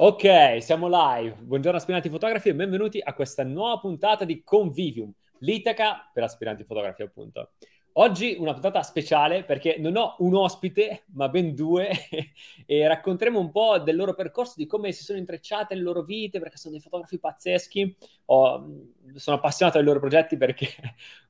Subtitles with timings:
[0.00, 1.38] Ok, siamo live.
[1.40, 7.02] Buongiorno aspiranti fotografi e benvenuti a questa nuova puntata di Convivium, l'Itaca per aspiranti fotografi
[7.02, 7.54] appunto.
[7.94, 11.90] Oggi una puntata speciale perché non ho un ospite, ma ben due,
[12.64, 16.38] e racconteremo un po' del loro percorso, di come si sono intrecciate le loro vite,
[16.38, 17.96] perché sono dei fotografi pazzeschi.
[18.26, 18.66] Ho,
[19.16, 20.68] sono appassionato dai loro progetti perché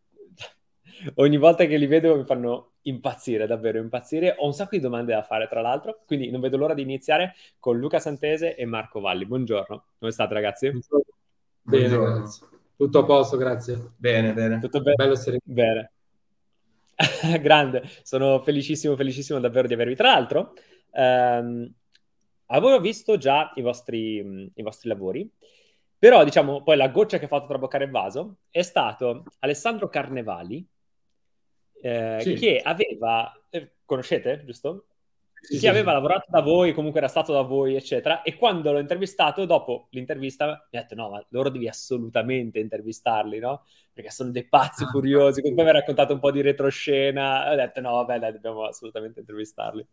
[1.17, 4.35] ogni volta che li vedo mi fanno impazzire, davvero impazzire.
[4.39, 7.35] Ho un sacco di domande da fare, tra l'altro, quindi non vedo l'ora di iniziare
[7.59, 9.27] con Luca Santese e Marco Valli.
[9.27, 10.71] Buongiorno, come state ragazzi?
[10.71, 12.15] Bene, Buongiorno.
[12.19, 12.47] grazie.
[12.77, 13.93] Tutto a posto, grazie.
[13.97, 14.61] Bene, bene.
[14.61, 14.95] Tutto bene?
[14.97, 15.93] Bello essere Bene.
[17.41, 19.95] Grande, sono felicissimo, felicissimo davvero di avervi.
[19.95, 20.55] Tra l'altro,
[20.93, 21.73] ehm,
[22.47, 25.31] avevo visto già i vostri, i vostri lavori,
[25.99, 30.65] però diciamo poi la goccia che ha fatto traboccare il vaso è stato Alessandro Carnevali,
[31.81, 32.35] eh, sì.
[32.35, 34.87] che aveva, eh, conoscete, giusto?
[35.41, 38.23] Sì, che sì, aveva lavorato da voi, comunque era stato da voi, eccetera.
[38.23, 43.39] E quando l'ho intervistato, dopo l'intervista, mi ha detto: No, ma loro devi assolutamente intervistarli,
[43.39, 43.65] no?
[43.93, 45.41] Perché sono dei pazzi ah, furiosi.
[45.41, 47.53] Poi mi ha raccontato un po' di retroscena.
[47.53, 49.87] Ho detto: No, vabbè, dai, dobbiamo assolutamente intervistarli.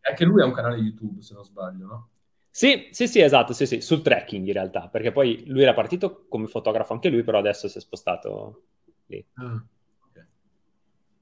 [0.00, 2.08] Anche lui ha un canale YouTube, se non sbaglio, no?
[2.50, 6.26] Sì, sì, sì, esatto, sì, sì, sul trekking in realtà, perché poi lui era partito
[6.28, 8.66] come fotografo anche lui, però adesso si è spostato
[9.06, 9.26] lì.
[9.34, 9.64] Ah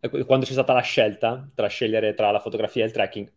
[0.08, 3.33] quando c'è stata la scelta tra scegliere tra la fotografia e il tracking,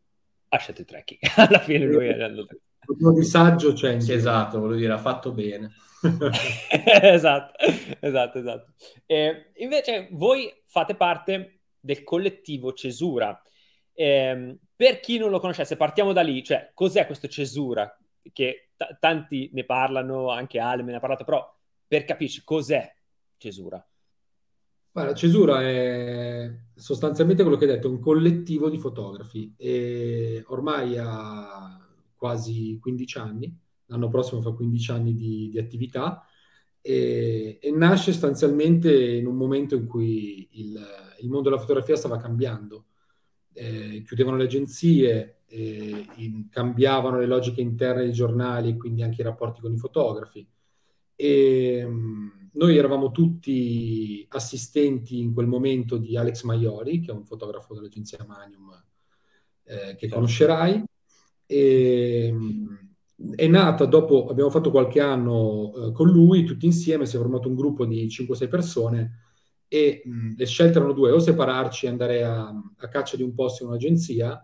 [0.50, 1.20] ha scelto il tracking.
[1.36, 2.60] Alla fine lui è andato...
[2.88, 4.00] Un po' di saggio c'è.
[4.00, 5.72] Sì, esatto, voglio dire, ha fatto bene.
[7.02, 7.54] esatto,
[8.00, 8.74] esatto, esatto.
[9.06, 13.40] E invece voi fate parte del collettivo Cesura.
[13.94, 17.96] Eh, per chi non lo conoscesse, partiamo da lì, cioè cos'è questo Cesura?
[18.32, 21.48] Che t- tanti ne parlano, anche Ale me ne ha parlato, però
[21.88, 22.94] per capirci cos'è
[23.38, 23.84] Cesura?
[24.96, 31.86] Guarda, Cesura è sostanzialmente quello che hai detto, un collettivo di fotografi e ormai ha
[32.16, 36.26] quasi 15 anni, l'anno prossimo fa 15 anni di, di attività
[36.80, 40.80] e, e, nasce sostanzialmente in un momento in cui il,
[41.20, 42.86] il mondo della fotografia stava cambiando.
[43.52, 49.20] Eh, chiudevano le agenzie, eh, in, cambiavano le logiche interne dei giornali e quindi anche
[49.20, 50.48] i rapporti con i fotografi.
[51.18, 51.86] E,
[52.56, 58.26] noi eravamo tutti assistenti in quel momento di Alex Maiori, che è un fotografo dell'agenzia
[58.28, 58.84] Manium
[59.64, 60.84] eh, che conoscerai.
[61.46, 62.34] E,
[63.36, 67.48] è nata dopo, abbiamo fatto qualche anno eh, con lui, tutti insieme, si è formato
[67.48, 69.20] un gruppo di 5-6 persone
[69.68, 73.34] e mh, le scelte erano due, o separarci e andare a, a caccia di un
[73.34, 74.42] posto in un'agenzia,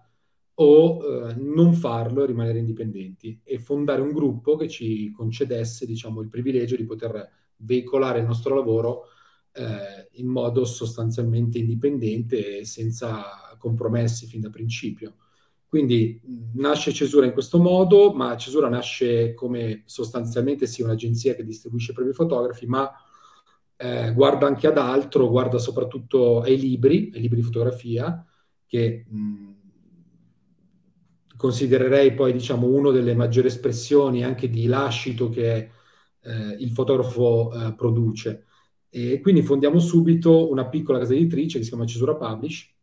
[0.56, 6.22] o eh, non farlo e rimanere indipendenti e fondare un gruppo che ci concedesse diciamo,
[6.22, 7.30] il privilegio di poter
[7.62, 9.06] veicolare il nostro lavoro
[9.54, 15.16] eh, in modo sostanzialmente indipendente e senza compromessi fin da principio.
[15.68, 16.20] Quindi
[16.56, 21.94] nasce Cesura in questo modo, ma Cesura nasce come sostanzialmente sì un'agenzia che distribuisce i
[21.94, 22.92] propri fotografi, ma
[23.78, 28.26] eh, guarda anche ad altro, guarda soprattutto ai libri, ai libri di fotografia,
[28.66, 29.52] che mh,
[31.38, 35.70] considererei poi diciamo una delle maggiori espressioni anche di lascito che
[36.24, 38.46] eh, il fotografo eh, produce.
[38.90, 42.74] E quindi fondiamo subito una piccola casa editrice che si chiama Cesura Publish,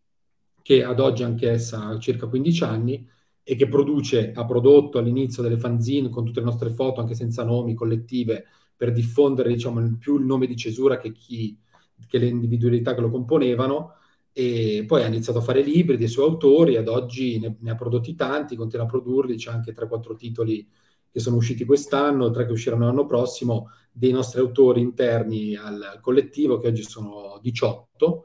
[0.62, 3.06] che ad oggi anche essa ha circa 15 anni
[3.42, 7.44] e che produce, ha prodotto all'inizio delle fanzine con tutte le nostre foto, anche senza
[7.44, 8.44] nomi, collettive,
[8.76, 11.58] per diffondere diciamo, più il nome di Cesura che, chi,
[12.06, 13.94] che le individualità che lo componevano
[14.32, 17.74] e poi ha iniziato a fare libri dei suoi autori, ad oggi ne, ne ha
[17.74, 20.64] prodotti tanti, continua a produrli, c'è anche 3-4 titoli
[21.10, 26.58] che sono usciti quest'anno, tre che usciranno l'anno prossimo, dei nostri autori interni al collettivo,
[26.58, 28.24] che oggi sono 18.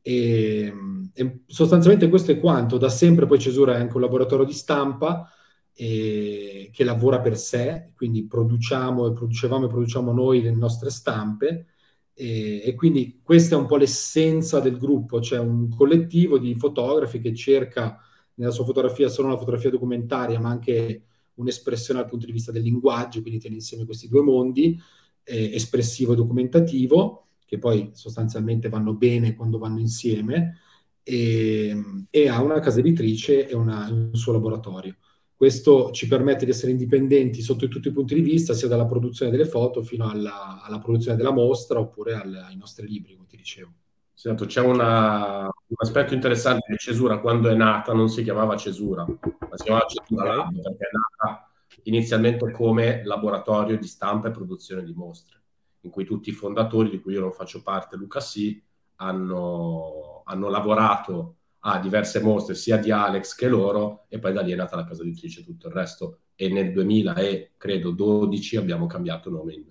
[0.00, 0.72] E,
[1.12, 2.78] e sostanzialmente questo è quanto.
[2.78, 5.28] Da sempre poi Cesura è anche un laboratorio di stampa
[5.74, 11.66] e, che lavora per sé, quindi produciamo e producevamo e produciamo noi le nostre stampe.
[12.14, 17.20] E, e, quindi questa è un po' l'essenza del gruppo, c'è un collettivo di fotografi
[17.20, 17.98] che cerca
[18.34, 22.62] nella sua fotografia solo una fotografia documentaria, ma anche un'espressione dal punto di vista del
[22.62, 24.80] linguaggio, quindi tiene insieme questi due mondi,
[25.24, 30.58] eh, espressivo e documentativo, che poi sostanzialmente vanno bene quando vanno insieme,
[31.02, 34.96] e, e ha una casa editrice e una, un suo laboratorio.
[35.36, 39.30] Questo ci permette di essere indipendenti sotto tutti i punti di vista, sia dalla produzione
[39.30, 43.36] delle foto fino alla, alla produzione della mostra oppure al, ai nostri libri, come ti
[43.36, 43.72] dicevo.
[44.16, 49.04] Esatto, c'è una, un aspetto interessante che Cesura quando è nata non si chiamava Cesura,
[49.04, 51.48] ma si chiamava Cesura Lab perché è nata
[51.84, 55.42] inizialmente come laboratorio di stampa e produzione di mostre,
[55.80, 58.62] in cui tutti i fondatori, di cui io non faccio parte, Luca Sì,
[58.96, 61.36] hanno, hanno lavorato
[61.66, 64.84] a diverse mostre sia di Alex che loro e poi da lì è nata la
[64.84, 69.64] casa editrice e tutto il resto e nel 2012 abbiamo cambiato nome in,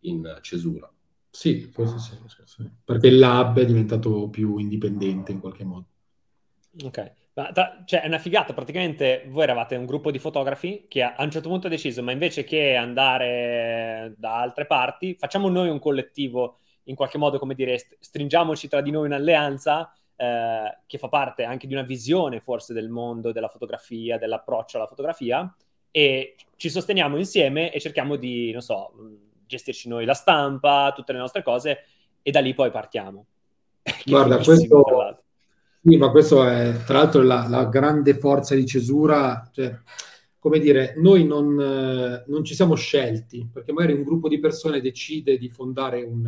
[0.00, 0.90] in Cesura.
[1.30, 5.86] Sì, forse sì, sì, perché il lab è diventato più indipendente in qualche modo.
[6.84, 11.02] Ok, ma tra, cioè è una figata, praticamente voi eravate un gruppo di fotografi che
[11.02, 15.48] a, a un certo punto ha deciso, ma invece che andare da altre parti, facciamo
[15.48, 20.98] noi un collettivo, in qualche modo, come dire, stringiamoci tra di noi un'alleanza eh, che
[20.98, 25.52] fa parte anche di una visione forse del mondo della fotografia, dell'approccio alla fotografia,
[25.90, 28.92] e ci sosteniamo insieme e cerchiamo di, non so,
[29.50, 31.84] gestirci noi la stampa, tutte le nostre cose,
[32.22, 33.26] e da lì poi partiamo.
[34.06, 35.22] Guarda, questo,
[35.82, 39.76] sì, ma questo è tra l'altro la, la grande forza di Cesura, cioè,
[40.38, 44.80] come dire, noi non, eh, non, ci siamo scelti, perché magari un gruppo di persone
[44.80, 46.24] decide di fondare un,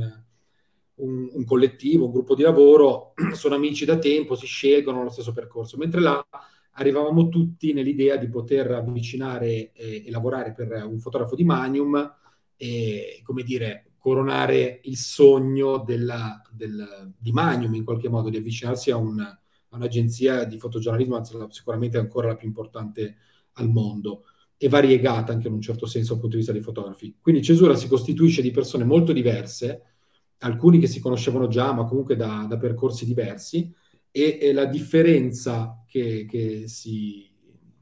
[0.96, 5.32] un, un, collettivo, un gruppo di lavoro, sono amici da tempo, si scelgono lo stesso
[5.32, 6.26] percorso, mentre là
[6.72, 12.20] arrivavamo tutti nell'idea di poter avvicinare e, e lavorare per un fotografo di Magnum
[12.56, 18.90] e, come dire, coronare il sogno della, del, di Magnum in qualche modo, di avvicinarsi
[18.90, 23.16] a, un, a un'agenzia di fotogiornalismo, anzi sicuramente ancora la più importante
[23.54, 24.24] al mondo
[24.56, 27.16] e variegata anche in un certo senso dal punto di vista dei fotografi.
[27.20, 29.82] Quindi Cesura si costituisce di persone molto diverse,
[30.38, 33.74] alcuni che si conoscevano già, ma comunque da, da percorsi diversi,
[34.10, 37.28] e, e la differenza che, che, si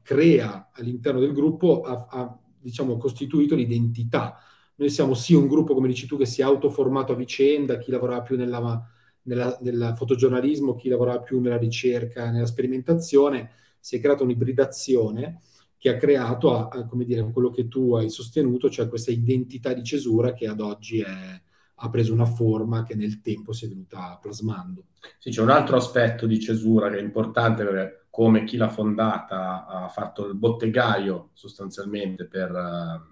[0.01, 4.37] crea all'interno del gruppo ha, ha diciamo, costituito l'identità.
[4.81, 7.91] Noi siamo sì un gruppo, come dici tu, che si è autoformato a vicenda, chi
[7.91, 8.83] lavorava più nella,
[9.21, 15.41] nella, nel fotogiornalismo, chi lavorava più nella ricerca, nella sperimentazione, si è creata un'ibridazione
[15.77, 19.71] che ha creato, a, a, come dire, quello che tu hai sostenuto, cioè questa identità
[19.73, 21.41] di cesura che ad oggi è,
[21.75, 24.85] ha preso una forma che nel tempo si è venuta plasmando.
[25.19, 29.67] Sì, c'è un altro aspetto di cesura che è importante perché come chi l'ha fondata
[29.67, 32.51] ha fatto il bottegaio sostanzialmente per,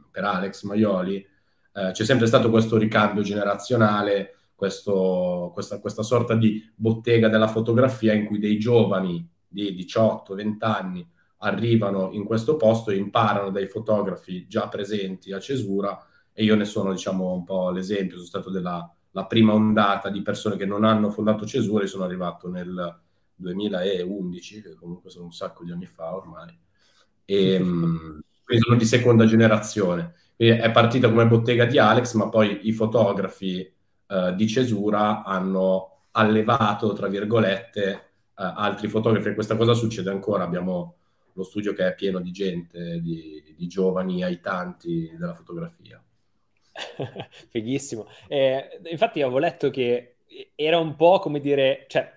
[0.09, 1.23] per Alex Maioli,
[1.73, 8.13] eh, c'è sempre stato questo ricambio generazionale, questo, questa, questa sorta di bottega della fotografia
[8.13, 14.47] in cui dei giovani di 18-20 anni arrivano in questo posto e imparano dai fotografi
[14.47, 15.97] già presenti a cesura.
[16.33, 18.93] E io ne sono diciamo un po' l'esempio, sono stato della
[19.27, 22.99] prima ondata di persone che non hanno fondato Cesura e sono arrivato nel
[23.35, 26.57] 2011, che comunque sono un sacco di anni fa ormai,
[27.25, 30.15] e ehm, quindi sono di seconda generazione.
[30.41, 36.93] È partita come bottega di Alex, ma poi i fotografi eh, di Cesura hanno allevato,
[36.93, 38.01] tra virgolette, eh,
[38.35, 40.95] altri fotografi questa cosa succede ancora, abbiamo
[41.33, 46.01] lo studio che è pieno di gente, di, di giovani aitanti della fotografia.
[47.49, 48.07] Fighissimo.
[48.29, 50.19] Eh, infatti avevo letto che
[50.55, 52.13] era un po' come dire, cioè,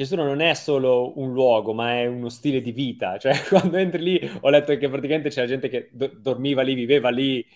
[0.00, 3.18] Gesù non è solo un luogo, ma è uno stile di vita.
[3.20, 7.10] Cioè, quando entri lì, ho letto che praticamente c'era gente che do- dormiva lì, viveva
[7.10, 7.46] lì,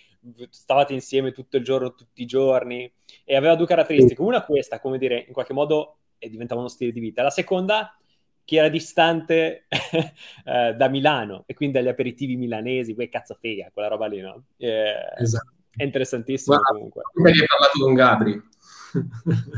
[0.50, 2.92] stavate insieme tutto il giorno, tutti i giorni,
[3.24, 4.20] e aveva due caratteristiche.
[4.20, 7.22] Una questa, come dire, in qualche modo diventava uno stile di vita.
[7.22, 7.98] La seconda,
[8.44, 9.64] che era distante
[10.44, 14.44] eh, da Milano, e quindi dagli aperitivi milanesi, quei cazzo fega, quella roba lì, no?
[14.58, 15.50] Eh, esatto.
[15.74, 17.02] È interessantissimo Guarda, comunque.
[17.10, 18.42] Come hai parlato con Gabri?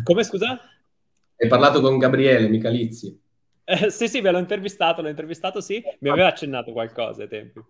[0.04, 0.60] Come scusa?
[1.38, 3.20] Hai parlato con Gabriele Michalizzi.
[3.64, 7.62] Eh, sì, sì, ve l'ho intervistato, l'ho intervistato, sì, mi aveva accennato qualcosa ai tempi.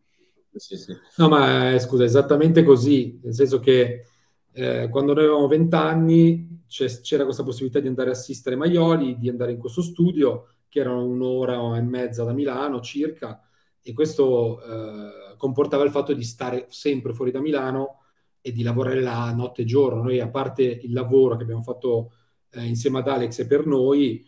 [0.55, 0.95] Sì, sì.
[1.17, 4.05] No, ma eh, scusa, esattamente così, nel senso che
[4.52, 9.50] eh, quando noi avevamo vent'anni c'era questa possibilità di andare a assistere Maioli, di andare
[9.50, 13.40] in questo studio, che erano un'ora e mezza da Milano circa,
[13.83, 18.02] e questo eh, comportava il fatto di stare sempre fuori da Milano
[18.40, 20.02] e di lavorare là notte e giorno.
[20.05, 22.12] Noi, a parte il lavoro che abbiamo fatto
[22.57, 24.27] eh, insieme ad Alex e per noi,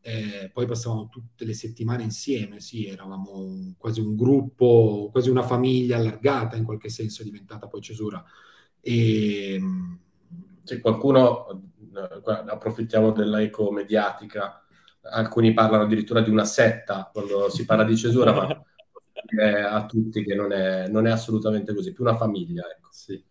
[0.00, 5.42] eh, poi passavamo tutte le settimane insieme, sì, eravamo un, quasi un gruppo, quasi una
[5.42, 8.24] famiglia allargata in qualche senso, è diventata poi Cesura.
[8.80, 9.60] E,
[10.62, 11.46] Se qualcuno,
[11.94, 14.64] eh, approfittiamo dell'eco mediatica,
[15.12, 18.64] alcuni parlano addirittura di una setta quando si parla di Cesura, ma
[19.70, 22.62] a tutti che non è, non è assolutamente così, più una famiglia.
[22.62, 22.88] Ecco.
[22.90, 23.22] Sì.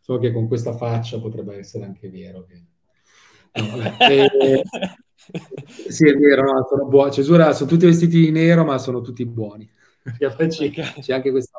[0.00, 2.44] So che con questa faccia potrebbe essere anche vero.
[2.44, 2.66] Che...
[5.24, 7.12] Eh, sì, è vero, no, sono buoni.
[7.12, 9.68] Cesura sono tutti vestiti di nero, ma sono tutti buoni.
[10.18, 11.58] C'è, c'è anche questa.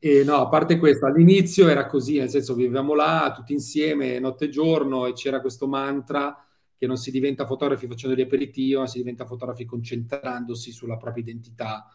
[0.00, 4.46] E no, a parte questo, all'inizio era così, nel senso vivevamo là tutti insieme, notte
[4.46, 6.36] e giorno, e c'era questo mantra
[6.76, 11.24] che non si diventa fotografi facendo gli aperitivo, ma si diventa fotografi concentrandosi sulla propria
[11.24, 11.86] identità,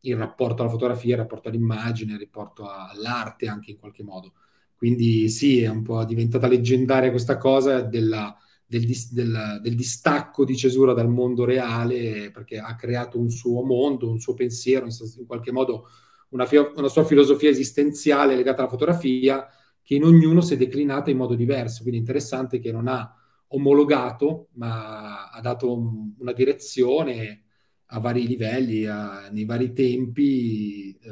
[0.00, 4.32] il rapporto alla fotografia, il rapporto all'immagine, il rapporto all'arte anche in qualche modo.
[4.74, 8.34] Quindi sì, è un po' diventata leggendaria questa cosa della,
[8.70, 13.64] del, dis, del, del, distacco di Cesura dal mondo reale, perché ha creato un suo
[13.64, 15.88] mondo, un suo pensiero, in qualche modo
[16.28, 16.46] una,
[16.76, 19.44] una sua filosofia esistenziale legata alla fotografia,
[19.82, 21.82] che in ognuno si è declinata in modo diverso.
[21.82, 23.12] Quindi interessante che non ha
[23.48, 27.42] omologato, ma ha dato un, una direzione
[27.86, 31.08] a vari livelli, a, nei vari tempi, eh,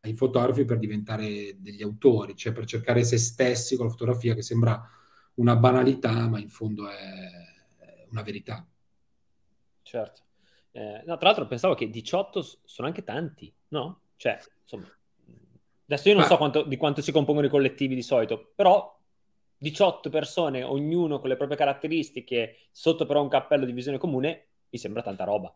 [0.00, 4.40] ai fotografi per diventare degli autori, cioè per cercare se stessi con la fotografia che
[4.40, 4.82] sembra
[5.40, 6.96] una banalità, ma in fondo è
[8.10, 8.64] una verità.
[9.82, 10.20] Certo.
[10.72, 14.02] Eh, no, tra l'altro pensavo che 18 sono anche tanti, no?
[14.16, 14.86] Cioè, insomma,
[15.86, 16.28] adesso io non ma...
[16.28, 18.96] so quanto, di quanto si compongono i collettivi di solito, però
[19.56, 24.78] 18 persone, ognuno con le proprie caratteristiche, sotto però un cappello di visione comune, mi
[24.78, 25.52] sembra tanta roba.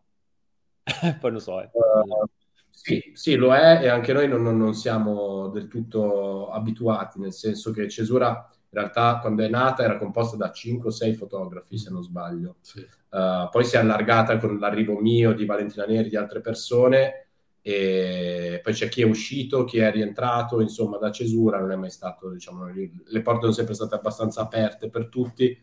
[1.19, 1.61] Poi non so.
[1.61, 1.69] Eh.
[1.71, 2.25] Uh,
[2.69, 7.71] sì, sì, lo è e anche noi non, non, siamo del tutto abituati, nel senso
[7.71, 12.03] che Cesura realtà quando è nata era composta da 5 o 6 fotografi, se non
[12.03, 12.57] sbaglio.
[12.61, 12.79] Sì.
[13.09, 17.27] Uh, poi si è allargata con l'arrivo mio, di Valentina Neri, di altre persone,
[17.61, 21.89] e poi c'è chi è uscito, chi è rientrato, insomma, da cesura, non è mai
[21.89, 25.57] stato, diciamo, le porte sono sempre state abbastanza aperte per tutti,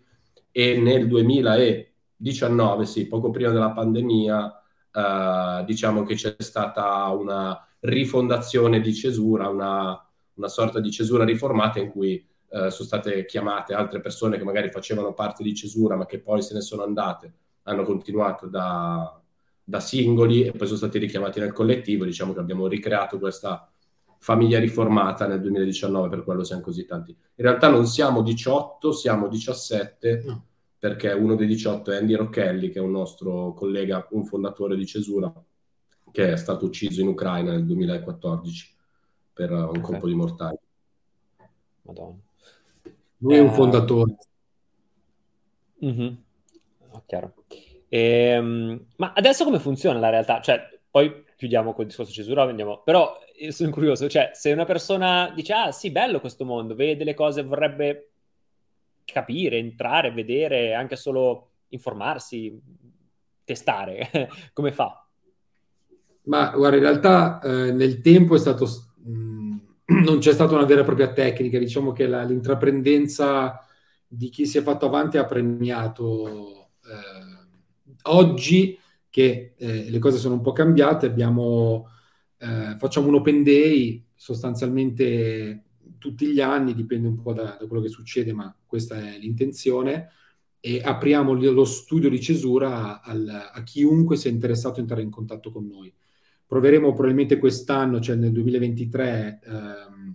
[0.50, 8.80] e nel 2019, sì, poco prima della pandemia, uh, diciamo che c'è stata una rifondazione
[8.80, 14.02] di cesura, una, una sorta di cesura riformata in cui eh, sono state chiamate altre
[14.02, 17.32] persone che magari facevano parte di Cesura ma che poi se ne sono andate,
[17.62, 19.18] hanno continuato da,
[19.64, 22.04] da singoli e poi sono stati richiamati nel collettivo.
[22.04, 23.70] Diciamo che abbiamo ricreato questa
[24.18, 27.10] famiglia riformata nel 2019, per quello siamo così tanti.
[27.10, 30.46] In realtà non siamo 18, siamo 17, no.
[30.78, 34.84] perché uno dei 18 è Andy Rocchelli, che è un nostro collega, un fondatore di
[34.84, 35.32] Cesura,
[36.10, 38.74] che è stato ucciso in Ucraina nel 2014
[39.32, 39.80] per un okay.
[39.80, 40.58] colpo di mortaio.
[41.82, 42.30] Madonna.
[43.22, 44.16] Lui è un eh, fondatore.
[45.84, 46.14] Mm-hmm.
[46.90, 47.34] Oh, chiaro.
[47.88, 50.40] Ehm, ma adesso come funziona la realtà?
[50.40, 50.60] Cioè,
[50.90, 52.82] poi chiudiamo col discorso cesura, andiamo.
[52.84, 57.14] Però sono curioso, cioè, se una persona dice, ah sì, bello questo mondo, vede le
[57.14, 58.10] cose, vorrebbe
[59.04, 62.60] capire, entrare, vedere, anche solo informarsi,
[63.44, 65.06] testare, come fa?
[66.24, 68.66] Ma guarda, in realtà eh, nel tempo è stato
[70.02, 73.64] non c'è stata una vera e propria tecnica, diciamo che la, l'intraprendenza
[74.06, 76.70] di chi si è fatto avanti ha premiato.
[76.84, 78.78] Eh, oggi
[79.08, 81.88] che eh, le cose sono un po' cambiate, abbiamo,
[82.38, 85.64] eh, facciamo un open day sostanzialmente
[85.98, 90.10] tutti gli anni, dipende un po' da, da, quello che succede, ma questa è l'intenzione,
[90.60, 95.50] e apriamo lo studio di cesura al, a chiunque sia interessato a entrare in contatto
[95.50, 95.92] con noi
[96.52, 100.14] proveremo probabilmente quest'anno, cioè nel 2023, ehm,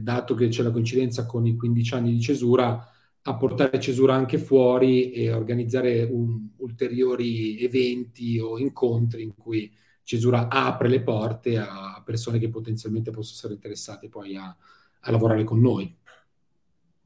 [0.00, 2.90] dato che c'è la coincidenza con i 15 anni di cesura,
[3.22, 9.72] a portare cesura anche fuori e organizzare un, ulteriori eventi o incontri in cui
[10.02, 14.56] cesura apre le porte a persone che potenzialmente possono essere interessate poi a,
[14.98, 15.96] a lavorare con noi.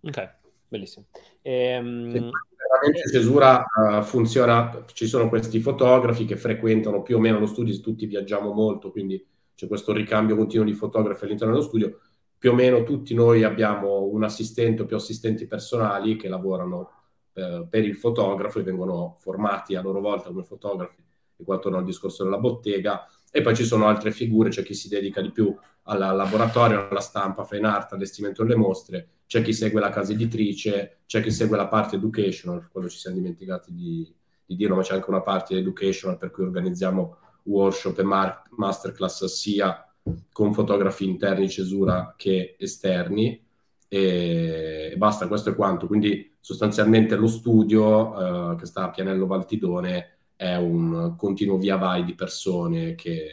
[0.00, 0.37] Ok,
[0.68, 1.09] bellissimo.
[1.42, 2.11] Ehm...
[2.11, 7.47] Sì veramente Cesura uh, funziona, ci sono questi fotografi che frequentano più o meno lo
[7.47, 12.00] studio, tutti viaggiamo molto, quindi c'è questo ricambio continuo di fotografi all'interno dello studio.
[12.38, 16.90] Più o meno tutti noi abbiamo un assistente o più assistenti personali che lavorano
[17.33, 21.02] eh, per il fotografo e vengono formati a loro volta come fotografi,
[21.37, 24.75] e qua torno al discorso della bottega, e poi ci sono altre figure, c'è chi
[24.75, 25.53] si dedica di più
[25.87, 30.99] al laboratorio, alla stampa, fine art, allestimento delle mostre, c'è chi segue la casa editrice,
[31.05, 34.14] c'è chi segue la parte educational, quello ci siamo dimenticati di,
[34.47, 39.25] di dirlo, ma c'è anche una parte educational per cui organizziamo workshop e mar- masterclass
[39.25, 39.85] sia
[40.31, 43.45] con fotografi interni cesura che esterni
[43.88, 45.88] e, basta, questo è quanto.
[45.88, 52.05] Quindi sostanzialmente lo studio eh, che sta a Pianello Valtidone è un continuo via vai
[52.05, 53.26] di persone che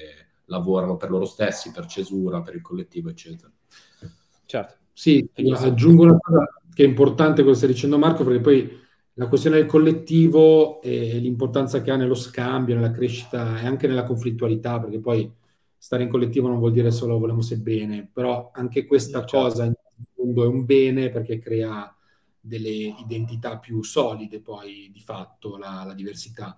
[0.45, 3.51] lavorano per loro stessi, per cesura, per il collettivo, eccetera.
[4.45, 4.75] Certo.
[4.93, 8.79] Sì, aggiungo una cosa che è importante quello che stai dicendo Marco, perché poi
[9.13, 14.03] la questione del collettivo e l'importanza che ha nello scambio, nella crescita e anche nella
[14.03, 15.31] conflittualità, perché poi
[15.77, 19.37] stare in collettivo non vuol dire solo volemo se bene, però anche questa certo.
[19.37, 19.73] cosa in
[20.13, 21.93] fondo è un bene perché crea
[22.39, 26.55] delle identità più solide poi di fatto la, la diversità.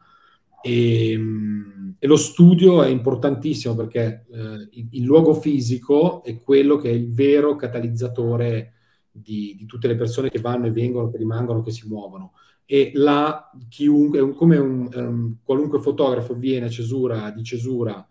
[0.63, 6.77] E, ehm, e, lo studio è importantissimo perché eh, il, il, luogo fisico è quello
[6.77, 8.73] che è il vero catalizzatore
[9.11, 12.31] di, di, tutte le persone che vanno e vengono, che rimangono, che si muovono.
[12.65, 18.07] E là, chiunque, come un, um, qualunque fotografo viene a cesura, di cesura,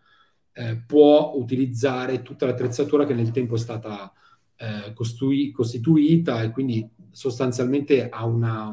[0.52, 4.12] eh, può utilizzare tutta l'attrezzatura che nel tempo è stata
[4.56, 8.70] eh, costui- costituita e quindi sostanzialmente ha una,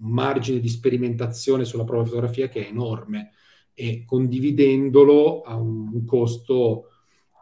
[0.00, 3.32] margine di sperimentazione sulla propria fotografia che è enorme
[3.74, 6.86] e condividendolo a un costo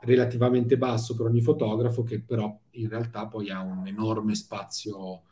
[0.02, 5.22] relativamente basso per ogni fotografo che però in realtà poi ha un enorme spazio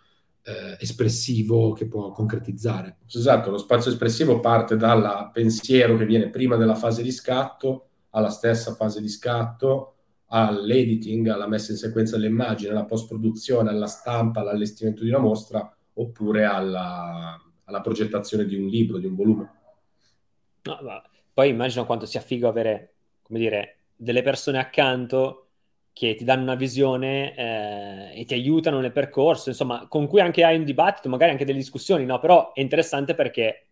[0.42, 2.98] eh, espressivo che può concretizzare.
[3.06, 8.30] Esatto, lo spazio espressivo parte dal pensiero che viene prima della fase di scatto alla
[8.30, 9.94] stessa fase di scatto
[10.28, 16.44] all'editing, alla messa in sequenza dell'immagine, alla post-produzione, alla stampa, all'allestimento di una mostra oppure
[16.44, 19.50] alla, alla progettazione di un libro, di un volume.
[20.62, 25.42] No, poi immagino quanto sia figo avere, come dire, delle persone accanto
[25.92, 30.44] che ti danno una visione eh, e ti aiutano nel percorso, insomma, con cui anche
[30.44, 32.18] hai un dibattito, magari anche delle discussioni, no?
[32.18, 33.65] Però è interessante perché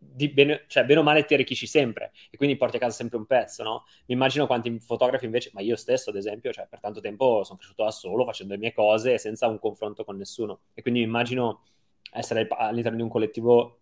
[0.00, 3.26] bene, cioè, bene o male ti arricchisci sempre e quindi porti a casa sempre un
[3.26, 3.84] pezzo, no?
[4.06, 7.58] Mi immagino quanti fotografi invece, ma io stesso ad esempio, cioè, per tanto tempo sono
[7.58, 11.06] cresciuto da solo facendo le mie cose senza un confronto con nessuno e quindi mi
[11.06, 11.64] immagino
[12.12, 13.78] essere all'interno di un collettivo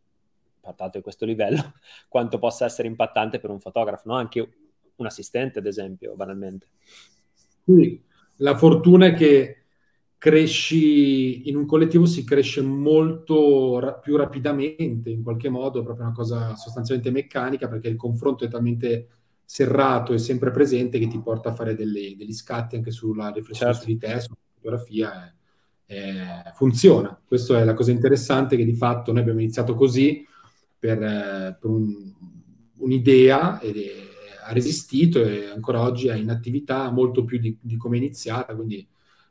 [0.60, 1.75] portato a questo livello,
[2.08, 4.16] quanto possa essere impattante per un fotografo, no?
[4.16, 4.48] Anche
[4.96, 6.66] un assistente ad esempio, banalmente.
[7.64, 8.02] Sì,
[8.37, 9.64] la fortuna è che
[10.18, 16.06] cresci in un collettivo si cresce molto ra- più rapidamente in qualche modo, è proprio
[16.06, 19.08] una cosa sostanzialmente meccanica perché il confronto è talmente
[19.44, 23.72] serrato e sempre presente che ti porta a fare delle, degli scatti anche sulla riflessione
[23.72, 23.88] certo.
[23.88, 25.26] su di te, sulla fotografia.
[25.26, 25.37] Eh,
[25.90, 27.18] eh, funziona.
[27.25, 30.25] Questa è la cosa interessante che di fatto noi abbiamo iniziato così
[30.78, 32.12] per, eh, per un,
[32.76, 33.90] un'idea ed è,
[34.44, 38.54] ha resistito e ancora oggi è in attività molto più di, di come è iniziata,
[38.54, 38.87] quindi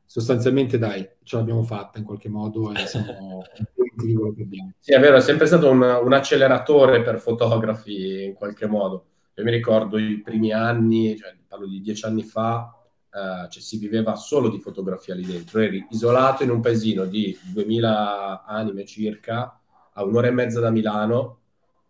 [0.08, 3.44] sostanzialmente dai, ce l'abbiamo fatta in qualche modo e siamo
[3.76, 4.72] contenti di quello che abbiamo.
[4.80, 9.06] Sì, è vero, è sempre stato un, un, acceleratore per fotografi in qualche modo.
[9.36, 12.74] Io mi ricordo i primi anni, cioè parlo di dieci anni fa,
[13.12, 15.60] eh, cioè, si viveva solo di fotografia lì dentro.
[15.60, 19.60] Eri isolato in un paesino di 2000 anime circa,
[19.94, 21.42] a un'ora e mezza da Milano,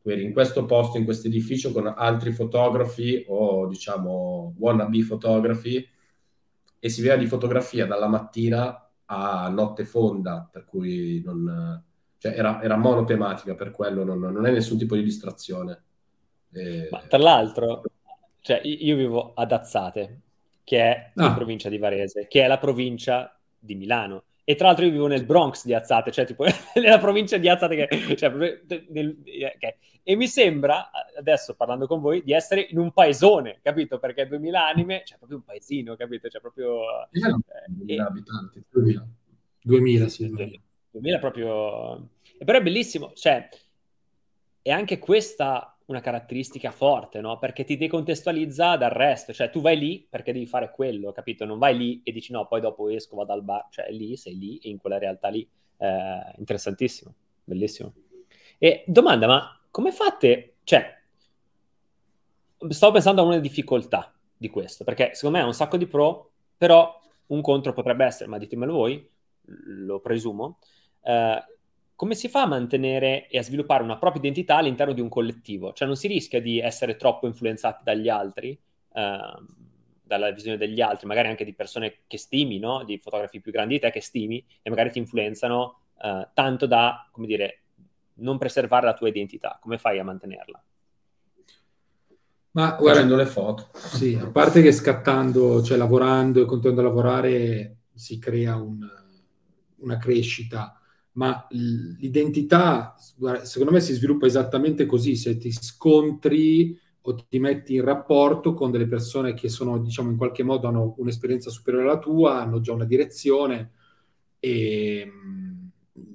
[0.02, 5.96] tu eri in questo posto, in questo edificio con altri fotografi o diciamo wannabe fotografi
[6.80, 11.82] e si vedeva di fotografia dalla mattina a notte fonda, per cui non,
[12.18, 15.84] cioè era, era monotematica per quello, non, non è nessun tipo di distrazione.
[16.52, 16.88] E...
[16.92, 17.84] Ma tra l'altro,
[18.40, 20.22] cioè, io vivo ad Azzate,
[20.64, 21.28] che è ah.
[21.28, 24.24] in provincia di Varese, che è la provincia di Milano.
[24.50, 26.46] E tra l'altro io vivo nel Bronx di Azzate, cioè tipo
[26.80, 27.86] nella provincia di Azzate.
[27.86, 28.30] Che, cioè,
[28.88, 29.18] nel,
[29.54, 29.76] okay.
[30.02, 34.00] E mi sembra, adesso parlando con voi, di essere in un paesone, capito?
[34.00, 36.30] Perché 2000 anime, cioè proprio un paesino, capito?
[36.30, 36.80] Cioè proprio...
[37.12, 37.20] Eh,
[37.68, 39.08] 2000 abitanti, 2000.
[39.64, 40.30] 2000, sì.
[40.30, 42.10] 2000, 2000 proprio...
[42.38, 43.50] E però è bellissimo, cioè,
[44.62, 47.38] è anche questa una caratteristica forte, no?
[47.40, 51.46] Perché ti decontestualizza dal resto, cioè tu vai lì perché devi fare quello, capito?
[51.46, 54.38] Non vai lì e dici no, poi dopo esco, vado al bar, cioè lì, sei
[54.38, 55.48] lì e in quella realtà lì.
[55.78, 57.94] Eh, interessantissimo, bellissimo.
[58.58, 60.56] E domanda, ma come fate?
[60.64, 61.02] Cioè,
[62.70, 66.32] stavo pensando a una difficoltà di questo, perché secondo me è un sacco di pro,
[66.58, 69.10] però un contro potrebbe essere, ma ditemelo voi,
[69.46, 70.60] lo presumo,
[71.04, 71.44] eh,
[71.98, 75.74] come si fa a mantenere e a sviluppare una propria identità all'interno di un collettivo?
[75.74, 79.20] Cioè non si rischia di essere troppo influenzati dagli altri, eh,
[80.04, 82.84] dalla visione degli altri, magari anche di persone che stimi, no?
[82.84, 87.10] di fotografi più grandi di te che stimi e magari ti influenzano eh, tanto da,
[87.12, 87.62] come dire,
[88.20, 89.58] non preservare la tua identità.
[89.60, 90.64] Come fai a mantenerla?
[92.52, 93.70] Ma guardando le foto.
[93.74, 98.88] Sì, a parte che scattando, cioè lavorando e continuando a lavorare, si crea un,
[99.78, 100.77] una crescita
[101.18, 102.96] ma l'identità,
[103.44, 108.70] secondo me, si sviluppa esattamente così, se ti scontri o ti metti in rapporto con
[108.70, 112.72] delle persone che sono, diciamo, in qualche modo hanno un'esperienza superiore alla tua, hanno già
[112.72, 113.72] una direzione
[114.40, 115.12] e,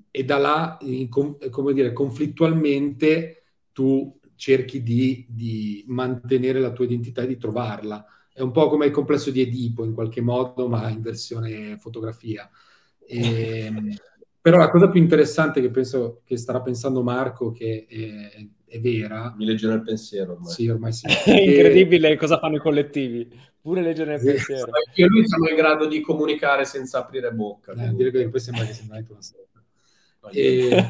[0.09, 0.79] e da là,
[1.51, 8.05] come dire, conflittualmente tu cerchi di, di mantenere la tua identità e di trovarla.
[8.33, 12.49] È un po' come il complesso di Edipo in qualche modo, ma in versione fotografia.
[13.05, 13.73] E,
[14.43, 19.33] però la cosa più interessante che penso che starà pensando Marco, che è, è vera.
[19.37, 20.53] Mi legge nel pensiero ormai.
[20.53, 21.07] Sì, ormai sì.
[21.31, 23.29] è incredibile cosa fanno i collettivi.
[23.61, 24.27] Pure leggere nel sì.
[24.27, 24.73] pensiero.
[24.95, 27.73] Io e lui siamo in grado di comunicare senza aprire bocca.
[27.73, 29.43] Eh, dire che poi sembra che sembra una sera.
[30.33, 30.87] E...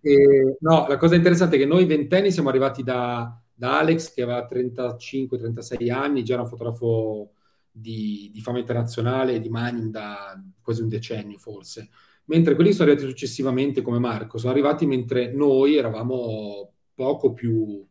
[0.00, 4.22] e, no, la cosa interessante è che noi ventenni siamo arrivati da, da Alex che
[4.22, 7.32] aveva 35-36 anni, già era un fotografo
[7.76, 11.88] di, di fama internazionale, di mining da quasi un decennio forse,
[12.26, 17.84] mentre quelli che sono arrivati successivamente come Marco sono arrivati mentre noi eravamo poco più,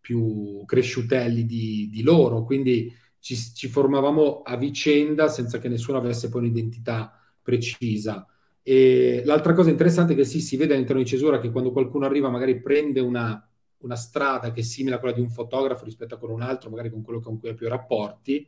[0.00, 6.28] più cresciutelli di, di loro, quindi ci, ci, formavamo a vicenda senza che nessuno avesse
[6.28, 8.26] poi un'identità precisa.
[8.62, 12.04] E l'altra cosa interessante è che sì, si vede all'interno di Cesura che quando qualcuno
[12.06, 16.16] arriva magari prende una, una strada che è simile a quella di un fotografo rispetto
[16.16, 18.46] a con un altro, magari con quello con cui ha più rapporti,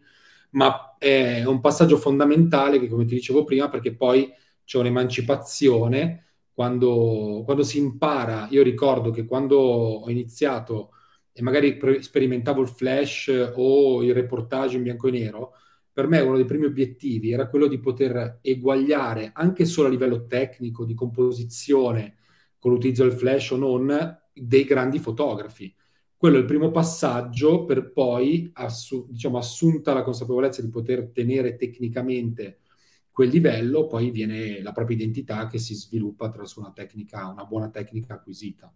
[0.52, 4.30] ma è un passaggio fondamentale che, come ti dicevo prima, perché poi
[4.64, 8.48] c'è un'emancipazione quando, quando si impara.
[8.50, 10.90] Io ricordo che quando ho iniziato
[11.32, 15.52] e magari pre- sperimentavo il flash o il reportage in bianco e nero,
[15.92, 20.26] per me uno dei primi obiettivi era quello di poter eguagliare anche solo a livello
[20.26, 22.16] tecnico, di composizione,
[22.58, 25.74] con l'utilizzo del flash o non, dei grandi fotografi.
[26.22, 31.56] Quello è il primo passaggio per poi, assu- diciamo, assunta la consapevolezza di poter tenere
[31.56, 32.60] tecnicamente
[33.10, 37.70] quel livello, poi viene la propria identità che si sviluppa attraverso una tecnica, una buona
[37.70, 38.72] tecnica acquisita.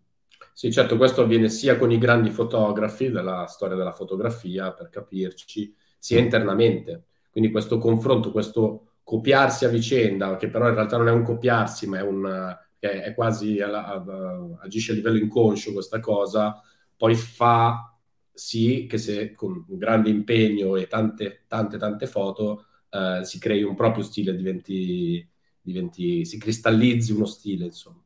[0.53, 5.73] Sì, certo, questo avviene sia con i grandi fotografi della storia della fotografia, per capirci,
[6.01, 7.05] sia internamente.
[7.31, 11.87] Quindi questo confronto, questo copiarsi a vicenda, che però in realtà non è un copiarsi,
[11.87, 16.61] ma è un è quasi agisce a livello inconscio questa cosa,
[16.97, 17.97] poi fa
[18.33, 23.63] sì che se con un grande impegno e tante tante tante foto eh, si crei
[23.63, 25.27] un proprio stile, diventi,
[25.61, 28.03] diventi, si cristallizzi uno stile, insomma.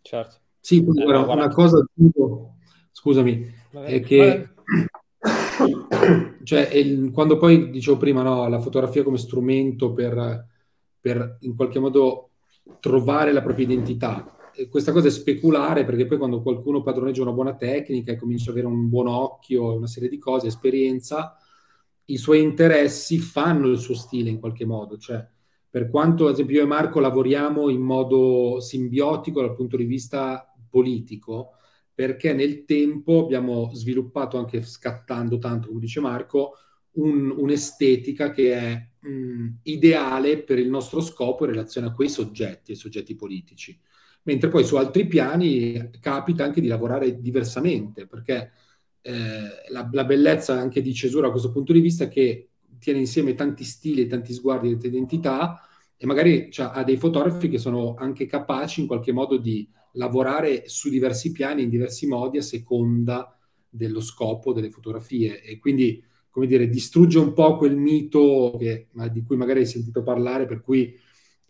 [0.00, 0.36] Certo.
[0.58, 1.84] Sì, eh, una, una cosa,
[2.90, 4.48] scusami, Vabbè, è che
[6.44, 10.46] cioè, il, quando poi dicevo prima, no, la fotografia come strumento per,
[11.00, 12.30] per in qualche modo
[12.80, 14.36] trovare la propria identità.
[14.54, 18.50] E questa cosa è speculare perché poi quando qualcuno padroneggia una buona tecnica e comincia
[18.50, 21.36] ad avere un buon occhio, una serie di cose, esperienza,
[22.06, 24.98] i suoi interessi fanno il suo stile in qualche modo.
[24.98, 25.26] Cioè,
[25.70, 30.52] per quanto, ad esempio, io e Marco lavoriamo in modo simbiotico dal punto di vista
[30.68, 31.52] politico,
[31.94, 36.54] perché nel tempo abbiamo sviluppato, anche scattando tanto, come dice Marco,
[36.92, 42.72] un, un'estetica che è mh, ideale per il nostro scopo in relazione a quei soggetti,
[42.72, 43.78] ai soggetti politici.
[44.24, 48.52] Mentre poi su altri piani capita anche di lavorare diversamente, perché
[49.00, 49.12] eh,
[49.70, 53.34] la, la, bellezza anche di Cesura a questo punto di vista è che tiene insieme
[53.34, 55.60] tanti stili, tanti sguardi, tante identità
[55.96, 60.68] e magari cioè, ha dei fotografi che sono anche capaci in qualche modo di lavorare
[60.68, 63.36] su diversi piani, in diversi modi, a seconda
[63.68, 65.42] dello scopo delle fotografie.
[65.42, 70.02] E quindi come dire, distrugge un po' quel mito che, di cui magari hai sentito
[70.02, 70.98] parlare, per cui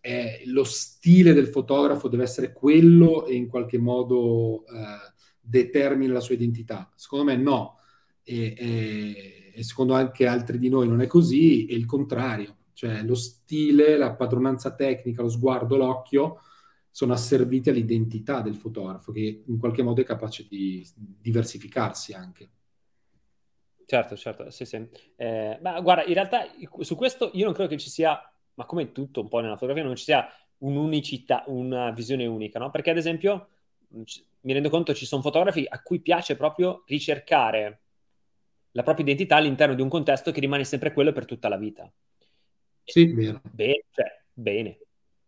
[0.04, 6.20] eh, lo stile del fotografo deve essere quello e in qualche modo eh, determina la
[6.20, 6.90] sua identità.
[6.96, 7.78] Secondo me no,
[8.24, 13.02] e, e, e, secondo anche altri di noi non è così, è il contrario, cioè
[13.04, 16.40] lo stile, la padronanza tecnica, lo sguardo, l'occhio
[16.90, 22.50] sono asserviti all'identità del fotografo che in qualche modo è capace di diversificarsi anche.
[23.86, 24.88] Certo, certo, sì, sì.
[25.16, 26.46] Eh, ma guarda, in realtà
[26.80, 28.18] su questo io non credo che ci sia,
[28.54, 32.70] ma come tutto un po' nella fotografia, non ci sia un'unicità, una visione unica, no?
[32.70, 33.48] Perché ad esempio
[33.88, 37.80] mi rendo conto ci sono fotografi a cui piace proprio ricercare
[38.72, 41.92] la propria identità all'interno di un contesto che rimane sempre quello per tutta la vita.
[42.84, 43.40] Sì, vero.
[43.50, 44.78] Bene, cioè, bene,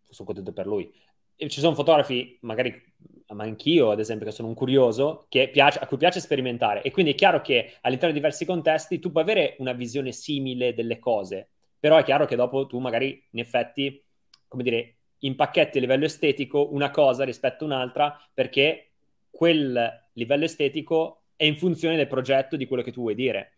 [0.09, 0.91] sono contento per lui.
[1.37, 2.93] E ci sono fotografi, magari
[3.29, 6.83] ma anch'io, ad esempio, che sono un curioso, piace, a cui piace sperimentare.
[6.83, 10.75] E quindi è chiaro che all'interno di diversi contesti tu puoi avere una visione simile
[10.75, 11.49] delle cose,
[11.85, 14.03] però è chiaro che dopo tu magari, in effetti,
[14.49, 18.93] come dire, impacchetti a livello estetico una cosa rispetto a un'altra, perché
[19.29, 23.53] quel livello estetico è in funzione del progetto di quello che tu vuoi dire.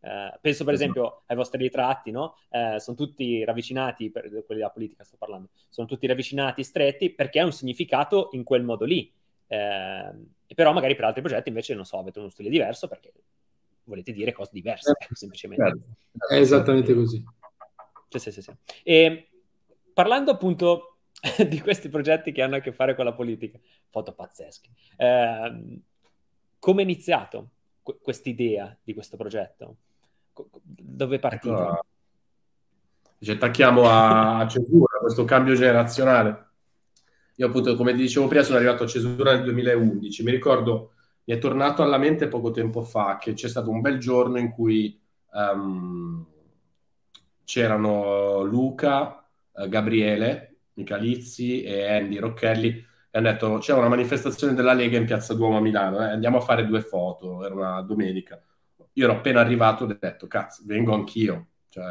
[0.00, 2.34] Uh, penso per esempio ai vostri ritratti, no?
[2.48, 7.38] Uh, sono tutti ravvicinati, per quelli della politica sto parlando, sono tutti ravvicinati, stretti, perché
[7.38, 9.08] ha un significato in quel modo lì.
[9.46, 13.12] Uh, però magari per altri progetti invece, non so, avete uno stile diverso perché
[13.84, 15.64] volete dire cose diverse, eh, semplicemente.
[15.64, 16.34] Certo.
[16.34, 17.24] È esattamente così.
[18.08, 18.52] Sì, sì, sì, sì.
[18.82, 19.28] E
[19.92, 20.98] parlando appunto
[21.48, 23.58] di questi progetti che hanno a che fare con la politica,
[23.90, 25.80] foto pazzesche, ehm,
[26.58, 27.50] come è iniziato
[27.82, 29.76] quest'idea di questo progetto?
[30.52, 31.60] dove è partito?
[31.60, 31.84] Ecco,
[33.20, 36.46] ci attacchiamo a, Cesura, a questo cambio generazionale.
[37.36, 40.22] Io appunto, come dicevo prima, sono arrivato a Cesura nel 2011.
[40.22, 40.92] Mi ricordo,
[41.24, 44.50] mi è tornato alla mente poco tempo fa che c'è stato un bel giorno in
[44.50, 45.00] cui
[45.32, 46.24] um,
[47.48, 54.74] c'erano Luca, uh, Gabriele, Michalizzi e Andy Rocchelli e hanno detto c'è una manifestazione della
[54.74, 58.38] Lega in Piazza Duomo a Milano, eh, andiamo a fare due foto, era una domenica
[58.98, 61.46] io ero appena arrivato e ho detto, cazzo, vengo anch'io.
[61.68, 61.84] Cioè,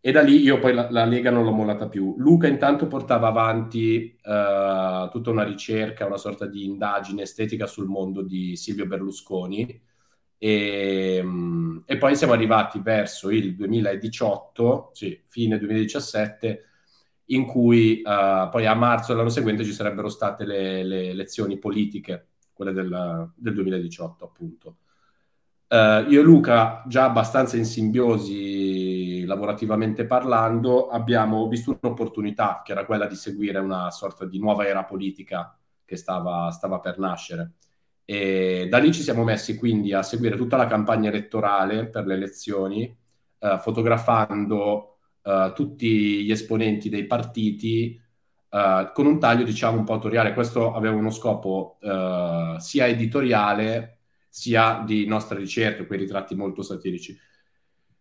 [0.00, 2.14] e da lì io poi la, la, Lega non l'ho mollata più.
[2.16, 8.22] Luca intanto portava avanti uh, tutta una ricerca, una sorta di indagine estetica sul mondo
[8.22, 9.82] di Silvio Berlusconi
[10.38, 16.64] e, um, e poi siamo arrivati verso il 2018, sì, fine 2017,
[17.26, 22.28] in cui uh, poi a marzo dell'anno seguente ci sarebbero state le, le elezioni politiche,
[22.52, 24.76] quelle del, del 2018 appunto.
[25.68, 32.84] Uh, io e Luca, già abbastanza in simbiosi lavorativamente parlando, abbiamo visto un'opportunità che era
[32.86, 37.54] quella di seguire una sorta di nuova era politica che stava, stava per nascere.
[38.08, 42.14] E da lì ci siamo messi quindi a seguire tutta la campagna elettorale per le
[42.14, 42.96] elezioni,
[43.40, 48.00] uh, fotografando uh, tutti gli esponenti dei partiti
[48.50, 50.34] uh, con un taglio diciamo un po' autoriale.
[50.34, 57.18] Questo aveva uno scopo uh, sia editoriale sia di nostra ricerca, quei ritratti molto satirici.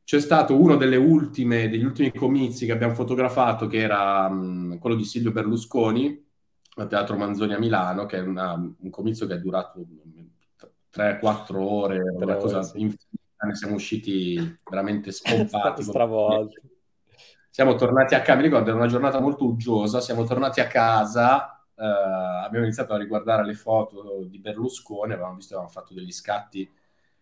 [0.03, 5.03] C'è stato uno ultime, degli ultimi comizi che abbiamo fotografato, che era um, quello di
[5.03, 6.24] Silvio Berlusconi,
[6.75, 9.85] al Teatro Manzoni a Milano, che è una, un comizio che è durato
[10.93, 15.83] 3-4 ore, una cosa infinita, ne siamo usciti veramente spompati.
[15.83, 16.73] Stravolti.
[17.49, 21.65] Siamo tornati a casa, mi ricordo era una giornata molto uggiosa, siamo tornati a casa,
[21.73, 26.69] eh, abbiamo iniziato a riguardare le foto di Berlusconi, avevamo visto, avevamo fatto degli scatti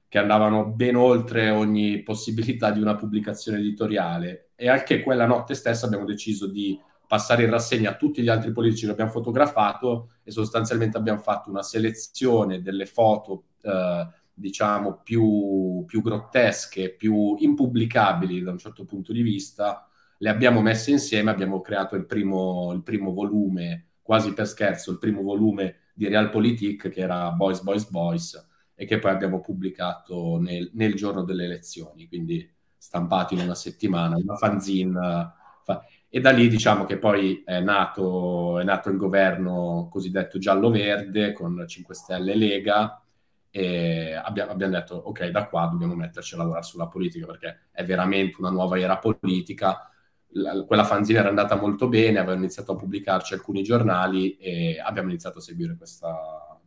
[0.08, 4.50] che andavano ben oltre ogni possibilità di una pubblicazione editoriale.
[4.56, 6.80] E anche quella notte stessa abbiamo deciso di
[7.14, 11.62] passare in rassegna tutti gli altri politici che abbiamo fotografato e sostanzialmente abbiamo fatto una
[11.62, 19.22] selezione delle foto eh, diciamo più, più grottesche, più impubblicabili da un certo punto di
[19.22, 24.90] vista le abbiamo messe insieme, abbiamo creato il primo, il primo volume, quasi per scherzo,
[24.90, 30.40] il primo volume di Realpolitik che era Boys, Boys, Boys e che poi abbiamo pubblicato
[30.40, 35.32] nel, nel giorno delle elezioni, quindi stampato in una settimana, una fanzine.
[35.64, 35.86] Fa...
[36.16, 41.66] E da lì diciamo che poi è nato, è nato il governo cosiddetto giallo-verde con
[41.68, 43.02] 5 Stelle e Lega
[43.50, 47.84] e abbiamo, abbiamo, detto ok da qua dobbiamo metterci a lavorare sulla politica perché è
[47.84, 49.90] veramente una nuova era politica
[50.34, 55.10] la, quella fanzina era andata molto bene, avevano iniziato a pubblicarci alcuni giornali e abbiamo
[55.10, 56.60] iniziato a seguire questa,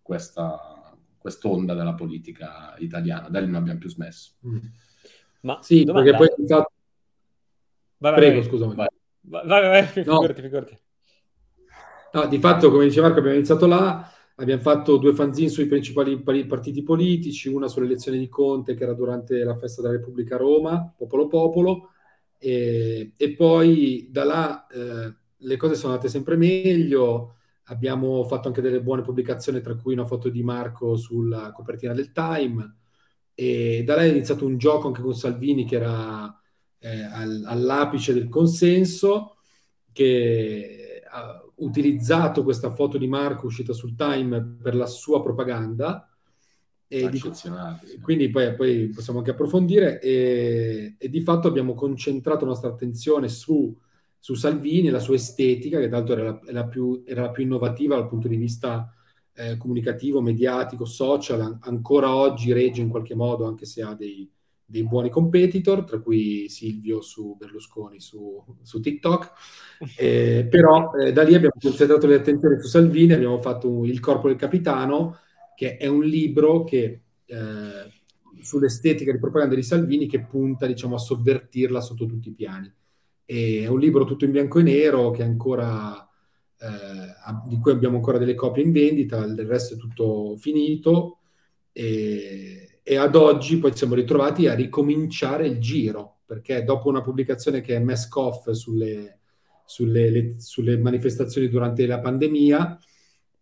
[0.00, 3.28] questa, quest'onda della politica italiana.
[3.28, 4.34] Da lì non abbiamo più smesso.
[4.46, 4.58] Mm.
[5.40, 6.16] Ma sì, domanda...
[6.16, 6.66] perché poi...
[8.10, 8.74] Vai, Prego, vai, scusami.
[8.74, 8.88] Vai,
[9.22, 10.48] vai, vai, figurati, no.
[10.48, 10.78] figurati.
[12.12, 16.20] No, di fatto, come diceva Marco, abbiamo iniziato là, abbiamo fatto due fanzine sui principali
[16.20, 20.38] partiti politici, una sulle elezioni di Conte, che era durante la festa della Repubblica a
[20.38, 21.88] Roma, Popolo Popolo,
[22.38, 27.36] e, e poi da là eh, le cose sono andate sempre meglio.
[27.68, 32.12] Abbiamo fatto anche delle buone pubblicazioni, tra cui una foto di Marco sulla copertina del
[32.12, 32.76] Time.
[33.34, 36.38] E da là è iniziato un gioco anche con Salvini che era
[36.84, 39.36] eh, al, all'apice del consenso,
[39.90, 46.08] che ha utilizzato questa foto di Marco uscita sul Time per la sua propaganda.
[46.86, 47.20] E di,
[48.02, 49.98] quindi poi, poi, possiamo anche approfondire.
[50.00, 53.74] E, e, di fatto abbiamo concentrato la nostra attenzione su,
[54.18, 57.96] su Salvini, la sua estetica, che l'altro era la, era più, era la più innovativa
[57.96, 58.92] dal punto di vista
[59.32, 64.30] eh, comunicativo, mediatico, social, ancora oggi regge in qualche modo, anche se ha dei,
[64.66, 69.32] dei buoni competitor, tra cui Silvio su Berlusconi su, su TikTok,
[69.98, 74.28] eh, però eh, da lì abbiamo concentrato le attenzioni su Salvini, abbiamo fatto il corpo
[74.28, 75.18] del capitano,
[75.54, 77.92] che è un libro che, eh,
[78.40, 82.72] sull'estetica di propaganda di Salvini che punta diciamo, a sovvertirla sotto tutti i piani.
[83.26, 86.06] E è un libro tutto in bianco e nero che ancora,
[86.58, 91.20] eh, di cui abbiamo ancora delle copie in vendita, il resto è tutto finito
[91.72, 97.02] e, e ad oggi poi ci siamo ritrovati a ricominciare il giro perché dopo una
[97.02, 99.20] pubblicazione che è Mask Off sulle,
[99.64, 102.78] sulle, le, sulle manifestazioni durante la pandemia,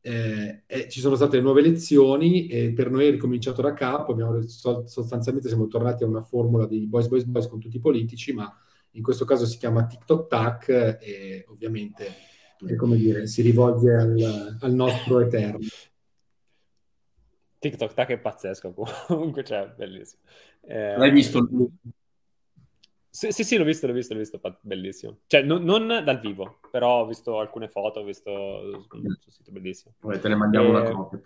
[0.00, 4.40] eh, eh, ci sono state nuove elezioni e per noi è ricominciato da capo, abbiamo,
[4.42, 8.52] sostanzialmente siamo tornati a una formula di boys, boys, boys con tutti i politici, ma
[8.92, 10.68] in questo caso si chiama TikTok Tac
[11.00, 12.30] e ovviamente
[12.76, 15.66] come dire, si rivolge al, al nostro eterno.
[17.62, 18.74] TikTok Tac è pazzesco
[19.06, 20.22] comunque, cioè, bellissimo.
[20.62, 21.48] Eh, L'hai visto?
[23.08, 25.18] Sì, sì, sì, l'ho visto, l'ho visto, l'ho visto, bellissimo.
[25.26, 29.94] Cioè, non, non dal vivo, però ho visto alcune foto, ho visto sul sito, bellissimo.
[30.00, 30.70] Poi te ne mandiamo e...
[30.70, 31.20] una eh, copia.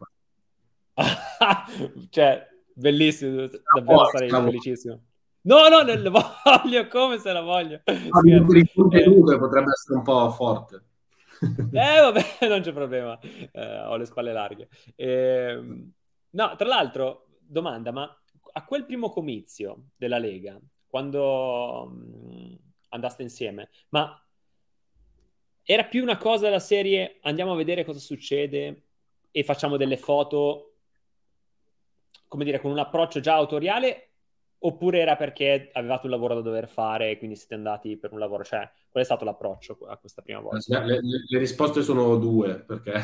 [2.10, 4.44] cioè, bellissimo, davvero oh, sarei stavo...
[4.46, 5.00] felicissimo.
[5.42, 7.80] No, no, le voglio, come se la voglio.
[7.84, 10.82] Ah, il contenuto eh, potrebbe essere un po' forte.
[11.40, 13.18] Eh, vabbè, non c'è problema,
[13.52, 14.68] eh, ho le spalle larghe.
[14.96, 15.92] Eh,
[16.36, 18.22] no, tra l'altro, domanda, ma
[18.52, 22.54] a quel primo comizio della Lega, quando mm,
[22.90, 24.22] andaste insieme, ma
[25.62, 28.82] era più una cosa della serie andiamo a vedere cosa succede
[29.30, 30.74] e facciamo delle foto,
[32.28, 34.10] come dire, con un approccio già autoriale
[34.58, 38.18] oppure era perché avevate un lavoro da dover fare e quindi siete andati per un
[38.18, 38.44] lavoro?
[38.44, 40.84] Cioè, qual è stato l'approccio a questa prima volta?
[40.84, 43.00] Le, le, le risposte sono due, perché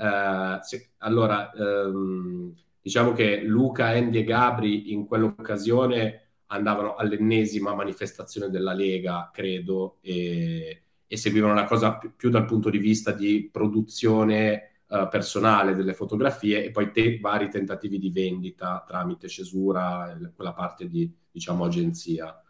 [0.00, 8.48] eh, sì, allora ehm, diciamo che Luca, Andy e Gabri in quell'occasione andavano all'ennesima manifestazione
[8.48, 13.48] della Lega, credo, e, e seguivano la cosa più, più, dal punto di vista di
[13.52, 20.52] produzione uh, personale delle fotografie e poi te- vari tentativi di vendita tramite cesura, quella
[20.52, 22.42] parte di, diciamo, agenzia.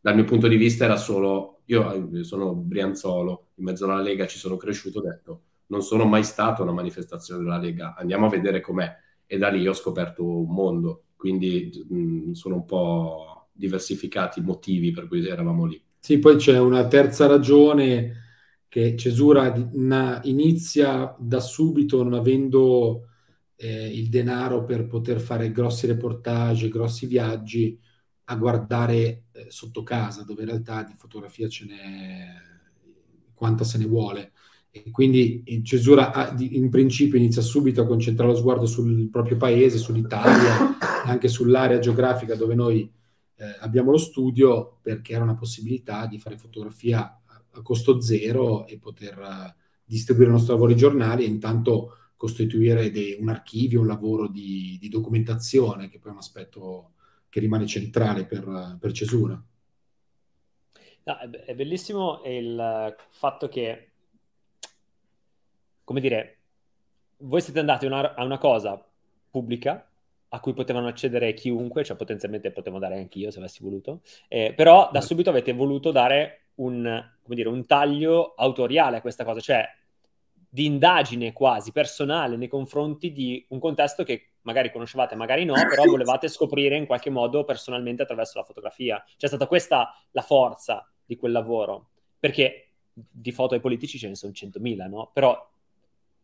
[0.00, 4.26] Dal mio punto di vista era solo, io eh, sono Brianzolo, in mezzo alla Lega
[4.26, 8.26] ci sono cresciuto, ho detto, non sono mai stato a una manifestazione della Lega, andiamo
[8.26, 8.96] a vedere com'è.
[9.26, 14.90] E da lì ho scoperto un mondo, quindi mh, sono un po' diversificati i motivi
[14.90, 15.82] per cui eravamo lì.
[15.98, 18.22] Sì, poi c'è una terza ragione
[18.68, 19.54] che Cesura
[20.24, 23.08] inizia da subito non avendo
[23.56, 27.78] eh, il denaro per poter fare grossi reportage, grossi viaggi,
[28.24, 32.26] a guardare eh, sotto casa, dove in realtà di fotografia ce n'è
[33.32, 34.32] quanta se ne vuole.
[34.76, 40.76] E quindi Cesura in principio inizia subito a concentrare lo sguardo sul proprio paese, sull'Italia,
[41.06, 42.92] anche sull'area geografica dove noi
[43.36, 48.78] eh, abbiamo lo studio perché era una possibilità di fare fotografia a, costo zero e
[48.78, 54.26] poter uh, distribuire i nostri lavori giornali e intanto costituire dei, un archivio, un lavoro
[54.26, 56.94] di, di, documentazione, che poi è un aspetto
[57.28, 59.40] che rimane centrale per, per Cesura.
[61.04, 63.93] No, è bellissimo il fatto che,
[65.84, 66.38] come dire,
[67.18, 68.82] voi siete andati una, a una cosa
[69.30, 69.88] pubblica
[70.28, 74.90] a cui potevano accedere chiunque, cioè potenzialmente potevo dare anch'io se avessi voluto, eh, però
[74.90, 79.64] da subito avete voluto dare un, dire, un taglio autoriale a questa cosa, cioè
[80.48, 85.84] di indagine quasi personale nei confronti di un contesto che magari conoscevate, magari no, però
[85.84, 89.04] volevate scoprire in qualche modo personalmente attraverso la fotografia.
[89.16, 94.14] C'è stata questa la forza di quel lavoro, perché di foto ai politici ce ne
[94.14, 95.10] sono 100.000, no?
[95.12, 95.50] Però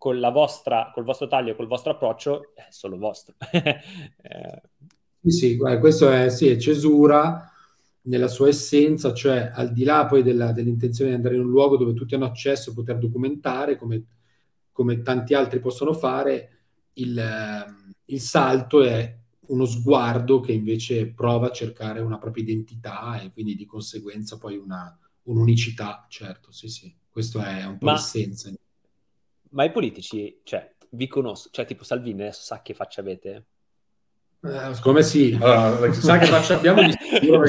[0.00, 3.34] con la vostra, col vostro taglio, col vostro approccio, è solo vostro.
[3.52, 4.62] eh.
[5.20, 7.52] Sì, sì, questo è, sì, è, cesura
[8.04, 11.76] nella sua essenza, cioè al di là poi della, dell'intenzione di andare in un luogo
[11.76, 14.06] dove tutti hanno accesso a poter documentare, come,
[14.72, 16.60] come tanti altri possono fare,
[16.94, 17.22] il,
[18.06, 23.54] il salto è uno sguardo che invece prova a cercare una propria identità e quindi
[23.54, 27.92] di conseguenza poi una, un'unicità, certo, sì, sì, questo è un po' Ma...
[27.92, 28.50] l'essenza.
[29.50, 33.46] Ma i politici, cioè, vi conosco, cioè tipo Salvini adesso sa che faccia avete?
[34.42, 35.36] Eh, come sì.
[35.40, 37.42] Allora, sa che faccia abbiamo di sicuro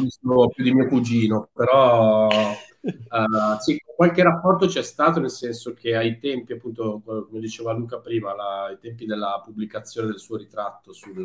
[0.00, 2.58] visto più di mio cugino, però uh,
[3.60, 8.34] sì, qualche rapporto c'è stato, nel senso che ai tempi, appunto, come diceva Luca prima,
[8.34, 11.24] la, ai tempi della pubblicazione del suo ritratto sul,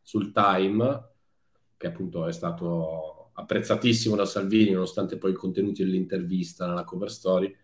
[0.00, 1.08] sul Time,
[1.76, 7.54] che appunto è stato apprezzatissimo da Salvini, nonostante poi i contenuti dell'intervista nella cover story,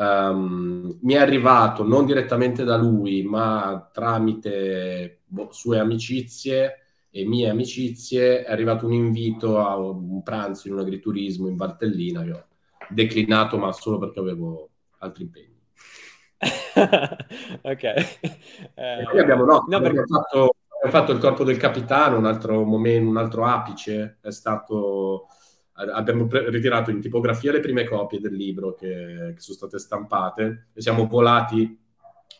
[0.00, 6.76] Um, mi è arrivato non direttamente da lui, ma tramite boh, sue amicizie
[7.10, 12.22] e mie amicizie, è arrivato un invito a un pranzo in un agriturismo in Valtellina
[12.22, 12.44] che ho
[12.88, 15.60] declinato, ma solo perché avevo altri impegni.
[17.60, 17.82] ok.
[17.82, 23.10] Eh, abbiamo, no, no, abbiamo, fatto, abbiamo, fatto, il corpo del capitano, un altro momento,
[23.10, 25.26] un altro apice è stato
[25.92, 30.68] abbiamo pre- ritirato in tipografia le prime copie del libro che, che sono state stampate
[30.72, 31.78] e siamo volati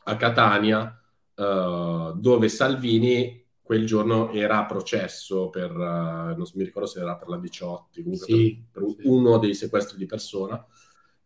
[0.04, 1.00] a Catania
[1.34, 7.16] uh, dove Salvini quel giorno era a processo per, uh, non mi ricordo se era
[7.16, 9.08] per la 18, comunque sì, per, per sì.
[9.08, 10.66] uno dei sequestri di persona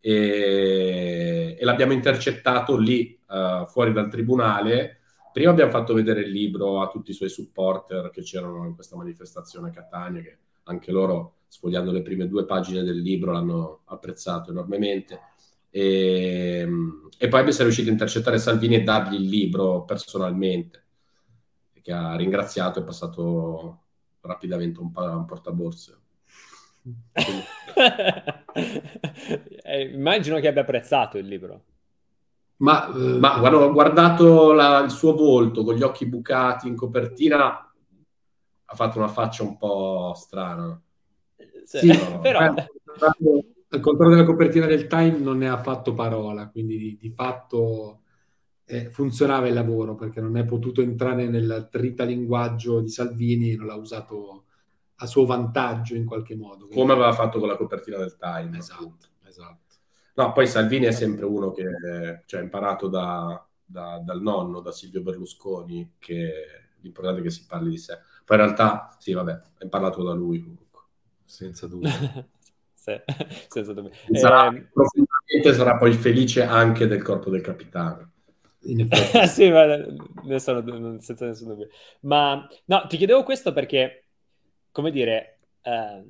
[0.06, 4.98] e, e l'abbiamo intercettato lì uh, fuori dal tribunale.
[5.32, 8.96] Prima abbiamo fatto vedere il libro a tutti i suoi supporter che c'erano in questa
[8.96, 14.50] manifestazione a Catania, che anche loro sfogliando le prime due pagine del libro l'hanno apprezzato
[14.50, 15.20] enormemente.
[15.70, 16.68] E,
[17.16, 20.82] e poi siamo riusciti a intercettare Salvini e dargli il libro personalmente,
[21.80, 23.82] che ha ringraziato e passato
[24.22, 25.98] rapidamente un, un portaborse.
[29.62, 31.62] eh, immagino che abbia apprezzato il libro.
[32.56, 36.74] Ma, eh, Ma guarda, ho guardato la, il suo volto con gli occhi bucati in
[36.74, 37.72] copertina,
[38.64, 40.83] ha fatto una faccia un po' strana.
[41.64, 42.38] Sì, no, però...
[42.40, 48.02] al contrario della copertina del Time non ne ha fatto parola, quindi di, di fatto
[48.66, 53.66] eh, funzionava il lavoro perché non è potuto entrare nel tritalinguaggio di Salvini e non
[53.66, 54.44] l'ha usato
[54.96, 56.68] a suo vantaggio in qualche modo.
[56.68, 58.56] Come aveva fatto con la copertina del Time.
[58.56, 59.62] Esatto, esatto.
[60.14, 61.64] No, poi Salvini è sempre uno che
[62.26, 66.32] cioè, ha imparato da, da, dal nonno, da Silvio Berlusconi, che
[66.80, 67.98] l'importante è che si parli di sé.
[68.24, 70.63] Poi in realtà, sì, vabbè, hai parlato da lui comunque.
[71.24, 71.90] Senza dubbio.
[72.74, 73.00] sì,
[73.48, 73.90] senza dubbio.
[74.12, 78.10] Sarà, eh, profondamente sarà poi felice anche del corpo del capitano.
[78.66, 79.26] In effetti.
[79.28, 81.68] sì, ma adesso non, senza nessun dubbio.
[82.00, 84.04] Ma no, ti chiedevo questo perché,
[84.70, 86.04] come dire, eh,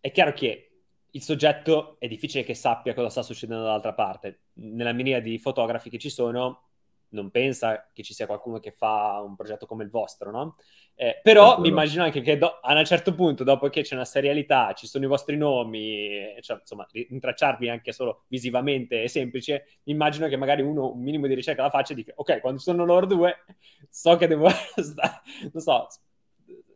[0.00, 0.70] è chiaro che
[1.12, 4.42] il soggetto è difficile che sappia cosa sta succedendo dall'altra parte.
[4.54, 6.69] Nella miriade di fotografi che ci sono,
[7.10, 10.56] non pensa che ci sia qualcuno che fa un progetto come il vostro, no?
[10.94, 14.04] Eh, però mi immagino anche che do- a un certo punto, dopo che c'è una
[14.04, 20.28] serialità, ci sono i vostri nomi, cioè, insomma, intracciarvi anche solo visivamente è semplice, immagino
[20.28, 23.06] che magari uno un minimo di ricerca la faccia e dica, ok, quando sono loro
[23.06, 23.44] due,
[23.88, 25.86] so che devo stare, non so,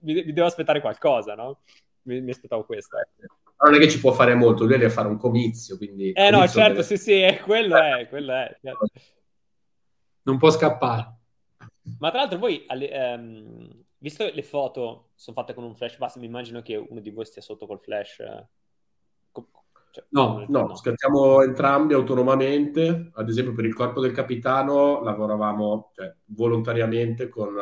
[0.01, 1.61] vi, vi, devo aspettare qualcosa, no?
[2.03, 2.97] Mi, mi aspettavo questo.
[3.59, 6.12] Non è che ci può fare molto, lui deve fare un comizio, quindi...
[6.12, 6.82] Eh no, certo, deve...
[6.82, 8.59] sì, sì, è, quello è, quello è.
[8.61, 8.87] Certo.
[10.25, 11.16] Non può scappare.
[11.99, 12.66] Ma tra l'altro voi...
[12.66, 17.01] Ehm Visto che le foto sono fatte con un flash, basta, mi immagino che uno
[17.01, 18.18] di voi stia sotto col flash.
[18.18, 18.49] Eh,
[19.91, 23.12] cioè, no, no, no, scattiamo entrambi autonomamente.
[23.14, 27.55] Ad esempio, per il corpo del capitano lavoravamo cioè, volontariamente con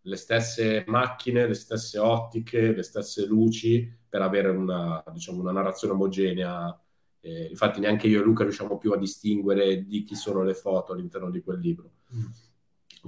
[0.00, 5.94] le stesse macchine, le stesse ottiche, le stesse luci per avere una, diciamo, una narrazione
[5.94, 6.80] omogenea.
[7.20, 10.92] Eh, infatti, neanche io e Luca riusciamo più a distinguere di chi sono le foto
[10.92, 11.90] all'interno di quel libro.
[12.14, 12.26] Mm.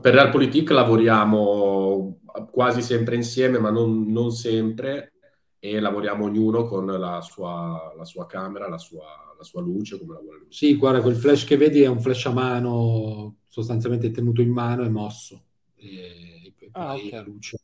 [0.00, 5.12] Per Realpolitik lavoriamo quasi sempre insieme, ma non, non, sempre,
[5.58, 10.14] e lavoriamo ognuno con la sua, la sua camera, la sua, la sua, luce, come
[10.14, 10.52] la vuole lui.
[10.52, 14.84] Sì, guarda, quel flash che vedi è un flash a mano, sostanzialmente tenuto in mano
[14.84, 15.44] e mosso.
[15.74, 17.10] E, e ah, okay.
[17.10, 17.58] la luce.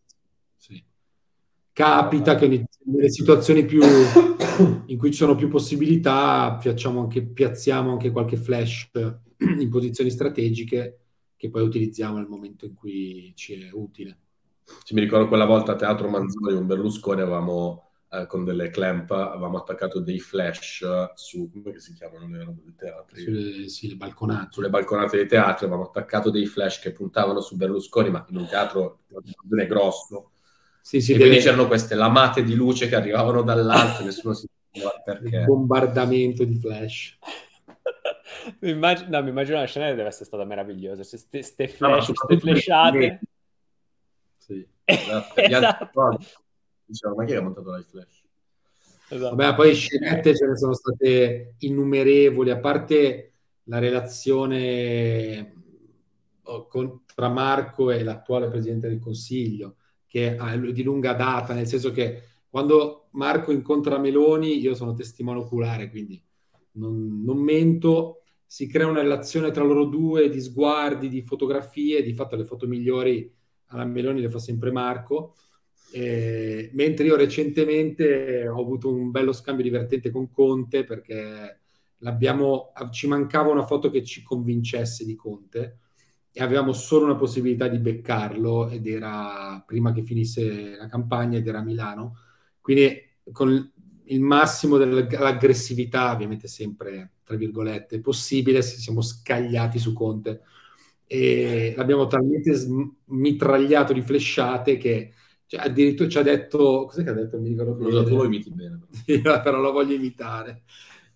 [1.77, 1.83] Sì.
[1.83, 3.83] Capita che nelle situazioni più,
[4.87, 8.89] in cui ci sono più possibilità, anche, piazziamo anche qualche flash
[9.59, 11.01] in posizioni strategiche
[11.37, 14.21] che poi utilizziamo nel momento in cui ci è utile.
[14.85, 19.11] Ci mi ricordo quella volta a Teatro Manzoni con Berlusconi avevamo eh, con delle clamp
[19.11, 20.83] avevamo attaccato dei flash
[21.15, 23.21] su come si chiamano le robe dei teatri?
[23.21, 24.49] Sulle, sì, le balconate.
[24.53, 28.47] Sulle balconate dei teatri avevamo attaccato dei flash che puntavano su Berlusconi, ma in un
[28.47, 29.01] teatro
[29.69, 30.31] grosso.
[30.87, 31.31] Sì, sì, e deve...
[31.31, 35.39] quindi c'erano queste lamate di luce che arrivavano dall'alto, nessuno si sapeva perché.
[35.39, 37.19] Il bombardamento di flash
[38.61, 41.03] mi, immagino, no, mi immagino la scena deve essere stata meravigliosa.
[41.03, 43.21] Ste, ste flash, no, ste flashate.
[44.37, 44.65] Sì.
[44.85, 46.19] esatto.
[46.85, 48.23] Diciamo, ma chi ha montato live flash?
[49.09, 49.35] Esatto.
[49.35, 53.33] Vabbè, poi scenette ce ne sono state innumerevoli, a parte
[53.65, 55.53] la relazione
[56.43, 59.79] oh, con, tra Marco e l'attuale Presidente del Consiglio,
[60.17, 65.41] che è di lunga data, nel senso che quando Marco incontra Meloni, io sono testimone
[65.41, 66.23] oculare, quindi
[66.73, 72.15] non, non mento, si crea una relazione tra loro due di sguardi, di fotografie, di
[72.15, 73.31] fatto le foto migliori
[73.67, 75.35] alla Meloni le fa sempre Marco,
[75.93, 81.61] eh, mentre io recentemente ho avuto un bello scambio divertente con Conte perché
[82.91, 85.81] ci mancava una foto che ci convincesse di Conte
[86.39, 91.47] e avevamo solo una possibilità di beccarlo ed era prima che finisse la campagna ed
[91.47, 92.19] era a Milano.
[92.61, 92.95] Quindi
[93.33, 93.73] con
[94.05, 100.43] il massimo dell'aggressività, ovviamente sempre tra virgolette, possibile siamo scagliati su Conte.
[101.07, 102.53] E l'abbiamo talmente
[103.07, 105.15] mitragliato di flashate che
[105.47, 107.39] cioè, addirittura ci ha detto cosa che ha detto?
[107.39, 108.81] Mi ricordo tu lo imiti bene.
[109.07, 110.65] però lo voglio imitare.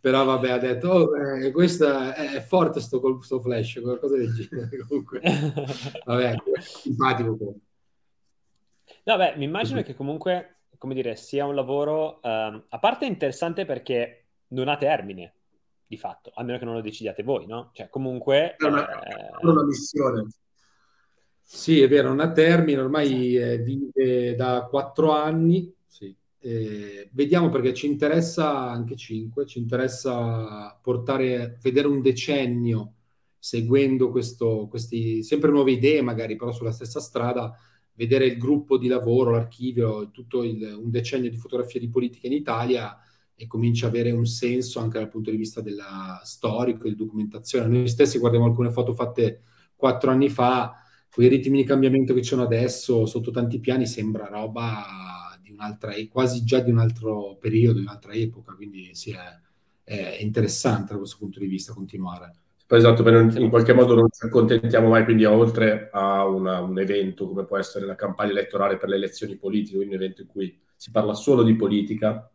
[0.01, 4.79] Però vabbè, ha detto, oh, eh, questo è forte sto, sto flash, qualcosa del genere.
[4.89, 5.21] Comunque,
[6.05, 7.55] vabbè, simpatico.
[9.05, 14.29] Vabbè, mi immagino che comunque come dire, sia un lavoro, um, a parte interessante perché
[14.49, 15.35] non ha termine,
[15.87, 17.69] di fatto, a meno che non lo decidiate voi, no?
[17.75, 18.57] Cioè, comunque...
[18.57, 19.31] È una, eh...
[19.43, 20.29] una missione.
[21.43, 26.17] Sì, è vero, non ha termine, ormai eh, vive da quattro anni, sì.
[26.43, 32.95] Eh, vediamo perché ci interessa anche cinque, ci interessa portare, vedere un decennio
[33.39, 37.55] seguendo questo, questi, sempre nuove idee magari, però sulla stessa strada,
[37.95, 42.35] vedere il gruppo di lavoro, l'archivio, tutto il, un decennio di fotografia di politica in
[42.35, 42.99] Italia
[43.35, 47.67] e comincia a avere un senso anche dal punto di vista della storico e documentazione.
[47.67, 49.43] Noi stessi guardiamo alcune foto fatte
[49.75, 50.75] quattro anni fa,
[51.11, 55.57] con i ritmi di cambiamento che ci sono adesso, sotto tanti piani, sembra roba di
[55.57, 59.39] un'altra, quasi già di un altro periodo, di un'altra epoca, quindi sì, è,
[59.83, 62.35] è interessante da questo punto di vista continuare.
[62.73, 67.45] Esatto, in qualche modo non ci accontentiamo mai, quindi oltre a una, un evento come
[67.45, 70.93] può essere la campagna elettorale per le elezioni politiche, quindi un evento in cui si
[70.93, 72.31] parla solo di politica,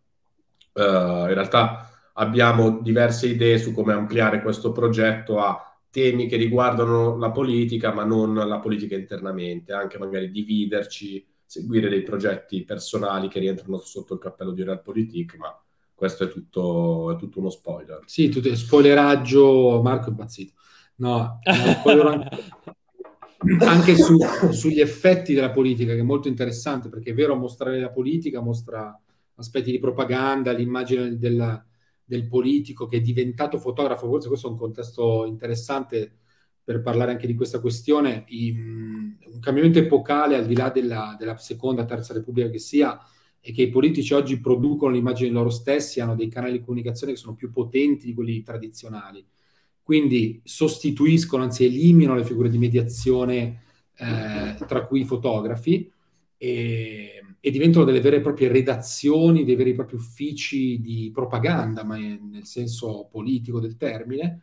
[0.74, 7.18] uh, in realtà abbiamo diverse idee su come ampliare questo progetto a temi che riguardano
[7.18, 13.40] la politica, ma non la politica internamente, anche magari dividerci seguire dei progetti personali che
[13.40, 15.58] rientrano sotto il cappello di Realpolitik, ma
[15.94, 18.02] questo è tutto, è tutto uno spoiler.
[18.06, 20.54] Sì, tutto, spoileraggio, Marco è impazzito.
[20.98, 22.30] No, anche,
[23.66, 24.18] anche su,
[24.52, 29.00] sugli effetti della politica, che è molto interessante, perché è vero mostrare la politica, mostra
[29.36, 31.64] aspetti di propaganda, l'immagine della,
[32.04, 36.18] del politico che è diventato fotografo, forse questo è un contesto interessante
[36.66, 41.38] per parlare anche di questa questione, in, un cambiamento epocale al di là della, della,
[41.38, 43.00] seconda, terza repubblica che sia,
[43.40, 47.20] è che i politici oggi producono l'immagine loro stessi, hanno dei canali di comunicazione che
[47.20, 49.24] sono più potenti di quelli tradizionali.
[49.84, 53.62] Quindi sostituiscono, anzi eliminano le figure di mediazione
[53.96, 55.92] eh, tra cui i fotografi
[56.36, 61.84] e, e, diventano delle vere e proprie redazioni, dei veri e propri uffici di propaganda,
[61.84, 64.42] ma nel senso politico del termine.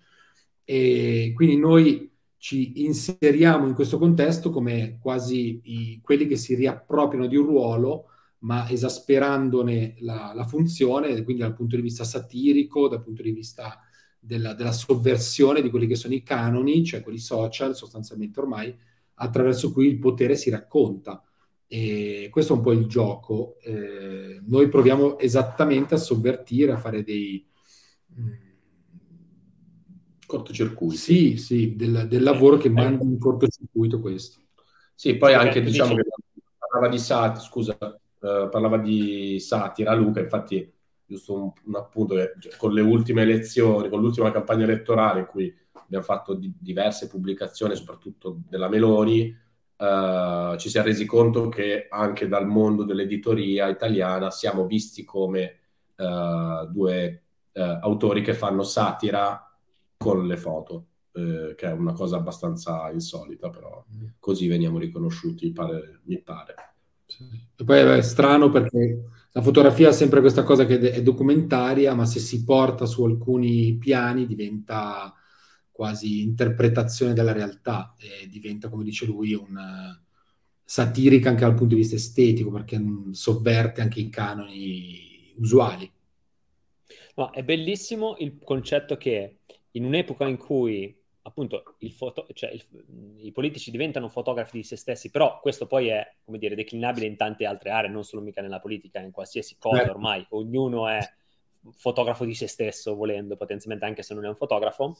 [0.65, 2.12] E quindi noi
[2.43, 8.07] ci inseriamo in questo contesto come quasi i, quelli che si riappropriano di un ruolo,
[8.39, 13.79] ma esasperandone la, la, funzione, quindi dal punto di vista satirico, dal punto di vista
[14.19, 18.77] della, della, sovversione di quelli che sono i canoni, cioè quelli social sostanzialmente ormai,
[19.15, 21.23] attraverso cui il potere si racconta.
[21.69, 23.57] E questo è un po' il gioco.
[23.63, 27.47] Eh, noi proviamo esattamente a sovvertire, a fare dei...
[28.17, 28.42] Mh,
[30.33, 30.97] cortocircuiti.
[30.97, 34.41] Sì, sì, del, del lavoro che manda in cortocircuito questo.
[34.95, 36.05] Sì, poi anche okay, diciamo che
[36.57, 40.73] parlava di satira, scusa, uh, parlava di satira Luca, infatti
[41.05, 45.27] giusto un, un appunto che cioè, con le ultime elezioni, con l'ultima campagna elettorale in
[45.27, 49.37] cui abbiamo fatto di, diverse pubblicazioni, soprattutto della Meloni,
[49.77, 55.59] uh, ci si è resi conto che anche dal mondo dell'editoria italiana siamo visti come
[55.97, 57.19] uh, due
[57.55, 59.52] autori che fanno satira
[60.03, 64.07] con le foto, eh, che è una cosa abbastanza insolita, però mm.
[64.19, 66.55] così veniamo riconosciuti, pare, mi pare.
[67.07, 67.25] Sì.
[67.57, 72.05] E poi è strano perché la fotografia ha sempre questa cosa che è documentaria, ma
[72.07, 75.15] se si porta su alcuni piani diventa
[75.71, 79.99] quasi interpretazione della realtà e diventa, come dice lui, una
[80.65, 82.81] satirica anche dal punto di vista estetico, perché
[83.11, 85.91] sovverte anche i canoni usuali.
[87.15, 89.41] No, è bellissimo il concetto che
[89.73, 92.65] in un'epoca in cui appunto foto- cioè il,
[93.19, 97.17] i politici diventano fotografi di se stessi, però questo poi è, come dire, declinabile in
[97.17, 99.93] tante altre aree, non solo mica nella politica, in qualsiasi cosa certo.
[99.93, 100.99] ormai, ognuno è
[101.77, 104.99] fotografo di se stesso, volendo, potenzialmente anche se non è un fotografo.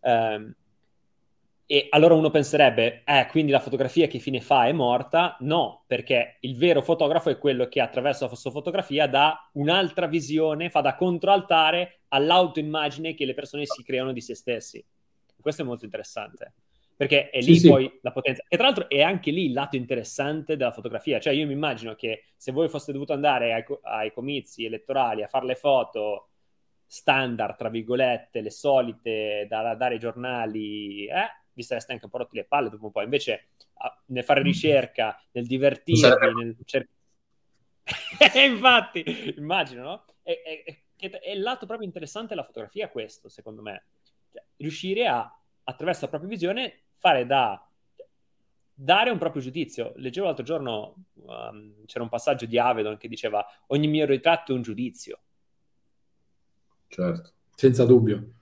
[0.00, 0.54] Um,
[1.72, 5.38] e allora uno penserebbe, eh, quindi la fotografia che fine fa è morta?
[5.40, 10.68] No, perché il vero fotografo è quello che attraverso la sua fotografia dà un'altra visione,
[10.68, 14.84] fa da controaltare all'autoimmagine che le persone si creano di se stessi.
[15.40, 16.52] Questo è molto interessante,
[16.94, 17.98] perché è lì sì, poi sì.
[18.02, 18.44] la potenza.
[18.48, 21.20] E tra l'altro è anche lì il lato interessante della fotografia.
[21.20, 25.26] Cioè io mi immagino che se voi foste dovuto andare ai, ai comizi elettorali a
[25.26, 26.28] fare le foto
[26.86, 32.18] standard, tra virgolette, le solite da, dare ai giornali, eh, vi sareste anche un po'
[32.18, 33.02] rotti le palle dopo un po'.
[33.02, 33.48] Invece
[34.06, 34.44] nel fare mm.
[34.44, 36.88] ricerca, nel divertirvi, nel cer-
[38.46, 40.04] infatti, immagino, no?
[40.22, 43.86] E, e, e, il lato proprio interessante della fotografia è questo, secondo me.
[44.32, 47.66] Cioè, riuscire a, attraverso la propria visione, fare da
[48.74, 49.92] dare un proprio giudizio.
[49.96, 54.54] Leggevo l'altro giorno, um, c'era un passaggio di Avedon che diceva ogni mio ritratto è
[54.54, 55.20] un giudizio.
[56.88, 57.32] Certo.
[57.54, 58.34] Senza dubbio.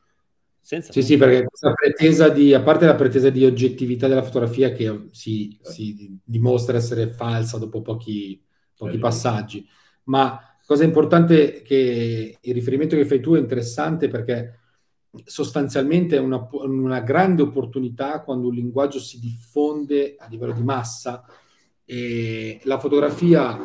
[0.60, 4.72] Senza sì, sì, perché questa pretesa di, a parte la pretesa di oggettività della fotografia
[4.72, 8.40] che si, si dimostra essere falsa dopo pochi,
[8.76, 9.66] pochi passaggi,
[10.04, 14.60] ma cosa importante che il riferimento che fai tu è interessante perché
[15.24, 21.24] sostanzialmente è una, una grande opportunità quando un linguaggio si diffonde a livello di massa
[21.84, 23.58] e la fotografia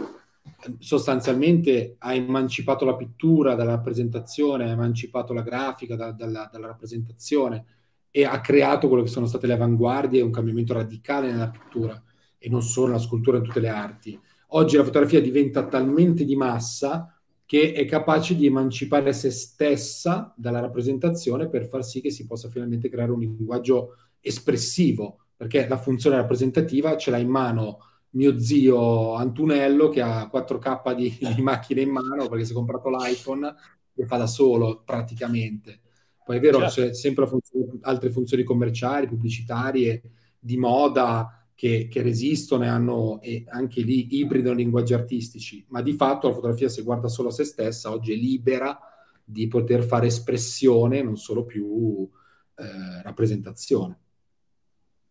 [0.80, 7.66] sostanzialmente ha emancipato la pittura dalla rappresentazione, ha emancipato la grafica da, dalla, dalla, rappresentazione
[8.12, 12.02] e ha creato quello che sono state le avanguardie un cambiamento radicale nella pittura
[12.38, 14.20] e non solo nella scultura in tutte le arti.
[14.50, 17.10] Oggi la fotografia diventa talmente di massa
[17.46, 22.50] che è capace di emancipare se stessa dalla rappresentazione per far sì che si possa
[22.50, 27.80] finalmente creare un linguaggio espressivo, perché la funzione rappresentativa ce l'ha in mano
[28.16, 32.89] mio zio Antunello che ha 4K di, di macchine in mano perché si è comprato
[32.89, 33.53] l'iPhone
[33.93, 35.82] e fa da solo praticamente.
[36.26, 36.74] Poi è vero, certo.
[36.74, 40.01] c'è sempre funzioni, altre funzioni commerciali, pubblicitarie,
[40.39, 45.93] di moda che, che resistono e hanno e anche lì ibridano linguaggi artistici, ma di
[45.93, 48.78] fatto la fotografia se guarda solo a se stessa oggi è libera
[49.24, 52.09] di poter fare espressione, non solo più
[52.55, 53.99] eh, rappresentazione.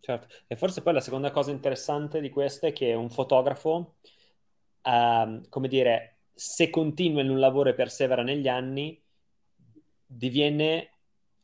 [0.05, 3.95] Certo, e forse poi la seconda cosa interessante di questo è che un fotografo
[4.83, 9.03] uh, come dire, se continua in un lavoro e persevera negli anni,
[10.05, 10.91] diviene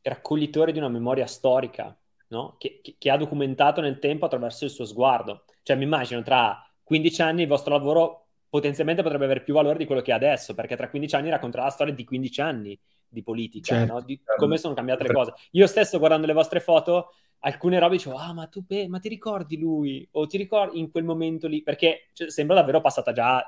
[0.03, 1.99] raccoglitore di una memoria storica,
[2.29, 2.57] no?
[2.59, 5.45] che, che, che, ha documentato nel tempo attraverso il suo sguardo.
[5.63, 9.87] Cioè, mi immagino tra 15 anni il vostro lavoro potenzialmente potrebbe avere più valore di
[9.87, 12.79] quello che ha adesso, perché tra 15 anni racconterà la storia di 15 anni
[13.11, 14.01] di politica, certo, no?
[14.01, 15.35] di come sono cambiate le cose.
[15.53, 19.59] Io stesso guardando le vostre foto, alcune robe dicevo, ah, ma tu, ma ti ricordi
[19.59, 20.07] lui?
[20.13, 21.63] O ti ricordi in quel momento lì?
[21.63, 23.45] Perché cioè, sembra davvero passata già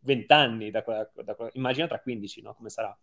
[0.00, 2.54] 20 anni, da quella, da quella, immagino tra 15, no?
[2.54, 2.96] Come sarà?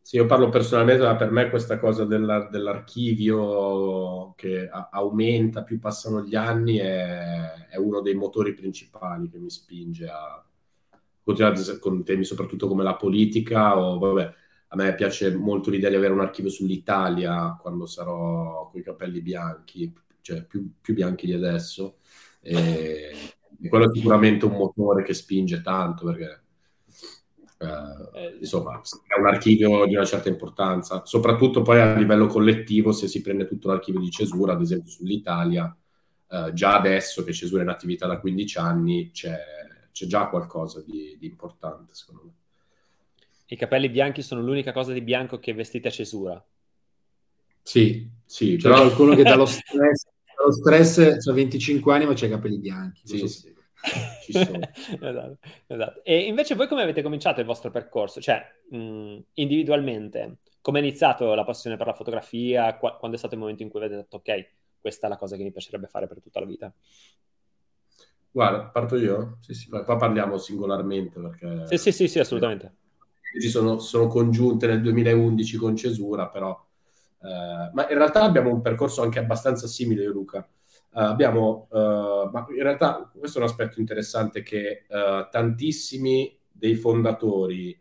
[0.00, 5.78] Sì, io parlo personalmente, ma per me questa cosa della, dell'archivio che a, aumenta più
[5.78, 10.44] passano gli anni è, è, uno dei motori principali che mi spinge a
[11.22, 14.34] continuare con temi soprattutto come la politica o vabbè,
[14.74, 19.20] a me piace molto l'idea di avere un archivio sull'Italia quando sarò con i capelli
[19.20, 21.98] bianchi, cioè più, più bianchi di adesso.
[22.40, 23.12] E,
[23.62, 26.42] e quello è sicuramente un motore che spinge tanto perché
[27.58, 33.06] eh, insomma, è un archivio di una certa importanza, soprattutto poi a livello collettivo, se
[33.06, 35.74] si prende tutto l'archivio di Cesura, ad esempio sull'Italia,
[36.28, 39.38] eh, già adesso che Cesura è in attività da 15 anni, c'è,
[39.92, 42.32] c'è già qualcosa di, di, importante, secondo me.
[43.46, 46.44] I capelli bianchi sono l'unica cosa di bianco che vestite a Cesura.
[47.62, 52.30] Sì, sì, però qualcuno che dallo stress, dallo stress ha 25 anni ma c'ha i
[52.30, 53.02] capelli bianchi.
[53.06, 53.52] Sì, sì.
[54.30, 56.04] esatto, esatto.
[56.04, 58.20] E invece voi come avete cominciato il vostro percorso?
[58.20, 62.76] Cioè, mh, individualmente, come è iniziato la passione per la fotografia?
[62.76, 64.48] Qu- quando è stato il momento in cui avete detto, ok,
[64.80, 66.72] questa è la cosa che mi piacerebbe fare per tutta la vita?
[68.30, 69.38] Guarda, parto io?
[69.40, 71.66] Sì, sì, qua parliamo singolarmente perché...
[71.68, 72.74] Sì, sì, sì, sì assolutamente.
[73.40, 76.58] Ci sono, sono congiunte nel 2011 con Cesura, però...
[77.20, 80.46] Eh, ma in realtà abbiamo un percorso anche abbastanza simile, Luca.
[80.94, 86.76] Uh, abbiamo, uh, ma in realtà questo è un aspetto interessante che uh, tantissimi dei
[86.76, 87.76] fondatori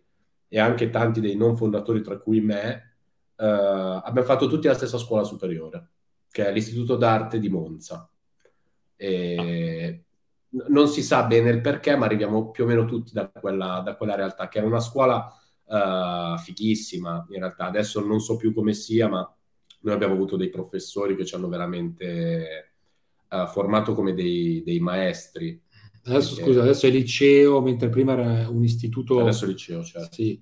[0.48, 2.90] e anche tanti dei non fondatori, tra cui me,
[3.36, 5.90] abbiamo fatto tutti la stessa scuola superiore,
[6.32, 8.10] che è l'Istituto d'Arte di Monza.
[8.96, 10.04] E
[10.70, 13.96] non si sa bene il perché, ma arriviamo più o meno tutti da quella, da
[13.96, 15.36] quella realtà, che era una scuola
[16.44, 17.66] fighissima, in realtà.
[17.66, 19.36] Adesso non so più come sia, ma
[19.82, 22.74] noi abbiamo avuto dei professori che ci hanno veramente
[23.30, 25.60] uh, formato come dei, dei maestri.
[26.06, 26.50] Adesso, perché...
[26.50, 29.20] scusa, adesso è liceo, mentre prima era un istituto...
[29.20, 30.14] Adesso è liceo, certo.
[30.14, 30.42] Sì,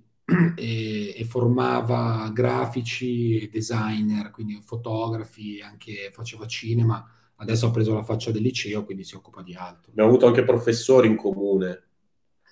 [0.56, 7.06] e, e, formava grafici, designer, quindi fotografi, anche faceva cinema.
[7.36, 9.92] Adesso ha preso la faccia del liceo, quindi si occupa di altro.
[9.92, 11.84] Abbiamo avuto anche professori in comune.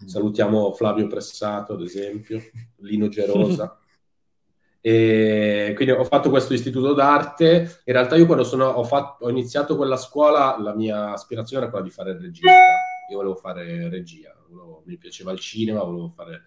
[0.03, 0.07] Mm.
[0.07, 2.41] Salutiamo Flavio Pressato, ad esempio,
[2.77, 3.79] Lino Gerosa.
[4.81, 7.81] E quindi ho fatto questo istituto d'arte.
[7.83, 11.71] In realtà io quando sono, ho, fatto, ho, iniziato quella scuola, la mia aspirazione era
[11.71, 12.51] quella di fare il regista.
[13.09, 16.43] Io volevo fare regia, volevo, mi piaceva il cinema, volevo fare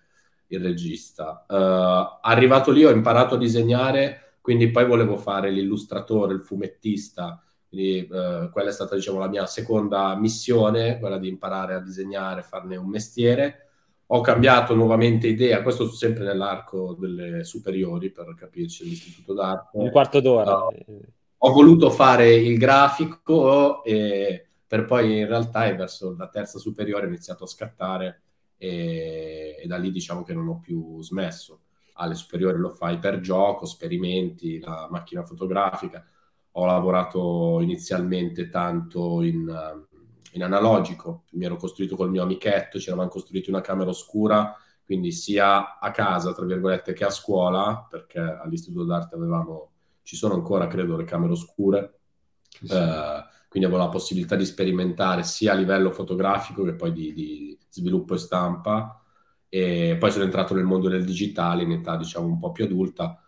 [0.47, 1.45] il regista.
[1.49, 7.43] Uh, arrivato lì ho imparato a disegnare, quindi poi volevo fare l'illustratore, il fumettista.
[7.73, 12.43] Quindi uh, quella è stata diciamo, la mia seconda missione, quella di imparare a disegnare,
[12.43, 13.69] farne un mestiere
[14.15, 19.79] ho cambiato nuovamente idea, questo sempre nell'arco delle superiori per capirci, l'istituto d'arte.
[19.79, 20.67] Un quarto d'ora.
[20.67, 21.01] Uh,
[21.39, 27.09] ho voluto fare il grafico e per poi in realtà verso la terza superiore ho
[27.09, 28.23] iniziato a scattare
[28.59, 31.63] e, e da lì diciamo che non ho più smesso.
[31.95, 36.07] Alle superiori lo fai per gioco, sperimenti, la macchina fotografica.
[36.53, 39.87] Ho lavorato inizialmente tanto in
[40.33, 45.13] in analogico, mi ero costruito col mio amichetto, ci eravamo costruiti una camera oscura, quindi
[45.13, 49.73] sia a casa, tra virgolette, che a scuola, perché all'Istituto d'Arte avevamo,
[50.03, 52.01] ci sono ancora, credo, le camere oscure,
[52.49, 52.73] sì.
[52.73, 57.59] eh, quindi avevo la possibilità di sperimentare sia a livello fotografico che poi di, di
[57.69, 59.03] sviluppo e stampa,
[59.49, 63.22] e poi sono entrato nel mondo del digitale in età, diciamo, un po' più adulta,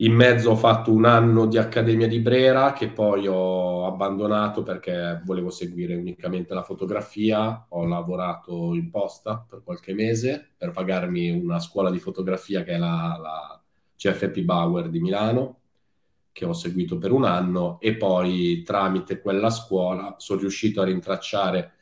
[0.00, 5.20] in mezzo ho fatto un anno di Accademia di Brera che poi ho abbandonato perché
[5.24, 7.66] volevo seguire unicamente la fotografia.
[7.70, 12.78] Ho lavorato in posta per qualche mese per pagarmi una scuola di fotografia che è
[12.78, 13.62] la, la
[13.96, 15.58] CFP Bauer di Milano,
[16.30, 21.72] che ho seguito per un anno e poi tramite quella scuola sono riuscito a rintracciare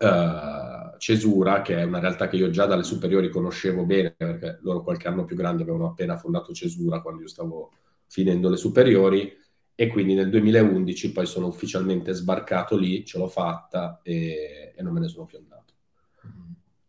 [0.00, 4.82] uh, Cesura, che è una realtà che io già dalle superiori conoscevo bene, perché loro
[4.82, 7.72] qualche anno più grande avevano appena fondato Cesura quando io stavo
[8.06, 9.34] finendo le superiori,
[9.74, 14.92] e quindi nel 2011 poi sono ufficialmente sbarcato lì, ce l'ho fatta e, e non
[14.92, 15.72] me ne sono più andato.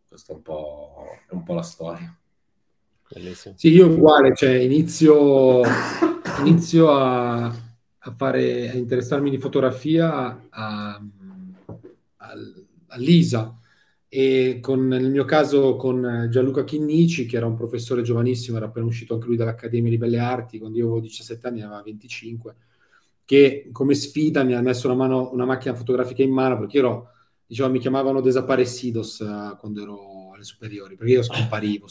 [0.06, 2.14] Questa è un po', è un po la storia.
[3.08, 3.54] Bellissimo.
[3.56, 5.62] Sì, io uguale, cioè inizio,
[6.40, 11.02] inizio a, a, fare, a interessarmi di fotografia a,
[12.16, 12.32] a,
[12.88, 13.56] all'ISA
[14.14, 18.84] e con, nel mio caso con Gianluca Chinnici, che era un professore giovanissimo, era appena
[18.84, 22.54] uscito anche lui dall'Accademia di Belle Arti, quando io avevo 17 anni, aveva 25,
[23.24, 27.08] che come sfida mi ha messo una, mano, una macchina fotografica in mano, perché ero,
[27.46, 31.86] diciamo, mi chiamavano Desaparecidos uh, quando ero alle superiori, perché io scomparivo.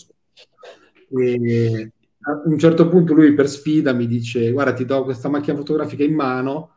[1.17, 5.57] e a un certo punto lui per sfida mi dice, guarda, ti do questa macchina
[5.57, 6.75] fotografica in mano,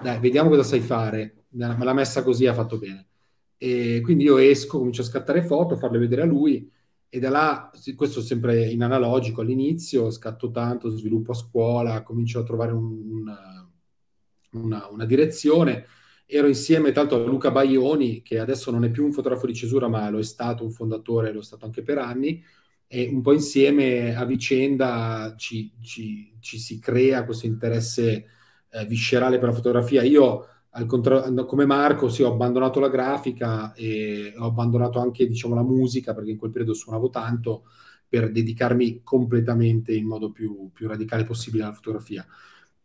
[0.00, 1.46] dai, vediamo cosa sai fare.
[1.56, 3.06] Me l'ha messa così, ha fatto bene
[3.58, 6.70] e quindi io esco, comincio a scattare foto, farle vedere a lui
[7.08, 12.42] e da là, questo sempre in analogico all'inizio, scatto tanto, sviluppo a scuola, comincio a
[12.44, 13.24] trovare un,
[14.52, 15.86] una, una, direzione.
[16.26, 19.88] Ero insieme tanto a Luca Baioni, che adesso non è più un fotografo di cesura,
[19.88, 22.42] ma lo è stato un fondatore, lo è stato anche per anni,
[22.88, 28.26] e un po' insieme a vicenda ci, ci, ci si crea questo interesse
[28.70, 30.02] eh, viscerale per la fotografia.
[30.02, 30.46] Io
[30.76, 35.62] al contrario, come Marco, sì, ho abbandonato la grafica e ho abbandonato anche, diciamo, la
[35.62, 37.64] musica, perché in quel periodo suonavo tanto,
[38.06, 42.26] per dedicarmi completamente in modo più, più radicale possibile alla fotografia.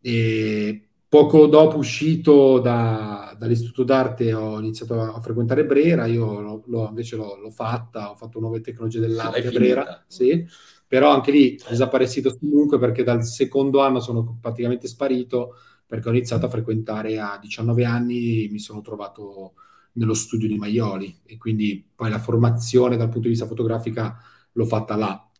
[0.00, 6.62] E poco dopo uscito da, dall'istituto d'arte ho iniziato a, a frequentare Brera, io l'ho,
[6.66, 10.46] l'ho, invece l'ho, l'ho, fatta, ho fatto nuove tecnologie dell'arte a Brera, sì,
[10.86, 15.56] però anche lì ho desaparecido comunque perché dal secondo anno sono praticamente sparito
[15.92, 19.56] perché ho iniziato a frequentare a 19 anni, mi sono trovato
[19.92, 24.18] nello studio di Maioli e quindi poi la formazione dal punto di vista fotografica
[24.52, 25.30] l'ho fatta là.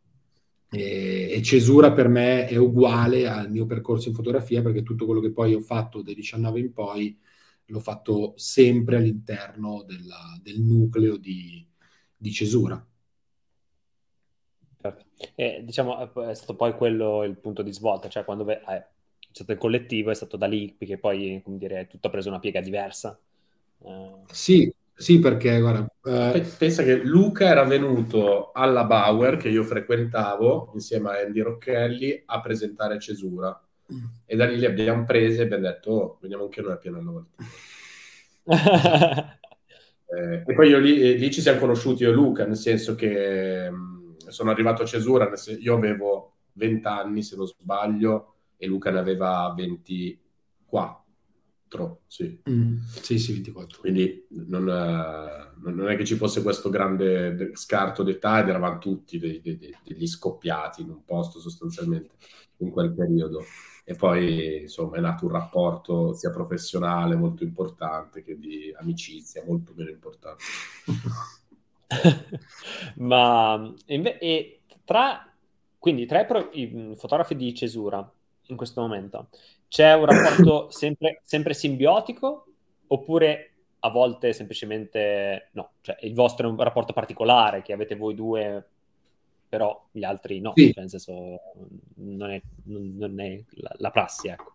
[0.69, 5.23] E, e, Cesura per me è uguale al mio percorso in fotografia perché tutto quello
[5.23, 7.19] che poi ho fatto dai 19 in poi
[7.65, 11.67] l'ho fatto sempre all'interno della, del nucleo di,
[12.15, 12.87] di Cesura.
[14.83, 15.05] Certo.
[15.35, 18.91] E, diciamo, è stato poi quello il punto di svolta, cioè quando eh,
[19.33, 22.28] c'è stato il collettivo, è stato da lì che poi, come dire, tutto ha preso
[22.28, 23.18] una piega diversa.
[23.78, 24.24] Uh...
[24.30, 26.43] Sì, sì, perché guarda, uh...
[26.59, 32.41] pensa che Luca era venuto alla Bauer che io frequentavo insieme a Andy Rocchelli a
[32.41, 33.59] presentare Cesura
[33.93, 34.05] mm.
[34.26, 37.26] e da lì li abbiamo presi e abbiamo detto oh, veniamo anche noi a Pianello
[40.14, 42.95] eh, e poi io lì, eh, lì, ci siamo conosciuti io e Luca, nel senso
[42.95, 48.32] che mh, mm, sono arrivato a Cesura, io avevo 20 anni se non sbaglio
[48.63, 51.01] e Luca ne aveva 24.
[52.07, 53.81] Sì, mm, sì, sì, 24.
[53.81, 59.19] Quindi non, eh, non, è che ci fosse questo grande scarto d'età ed eravamo tutti
[59.19, 62.15] dei, dei, degli scoppiati in un posto sostanzialmente
[62.59, 63.43] in quel periodo.
[63.85, 69.73] E poi insomma è nato un rapporto sia professionale molto importante che di amicizia molto
[69.75, 70.45] meno importante.
[72.95, 75.27] Ma e tra
[75.81, 78.09] quindi tra i, pro, i fotografi di cesura
[78.53, 79.29] in questo momento?
[79.69, 82.47] C'è un rapporto sempre, sempre simbiotico
[82.87, 85.73] oppure a volte semplicemente no?
[85.81, 88.67] Cioè il vostro è un rapporto particolare che avete voi due,
[89.49, 90.73] però gli altri no, sì.
[90.73, 91.13] cioè, nel senso
[91.97, 94.53] non è, non è la, la, prassi, ecco.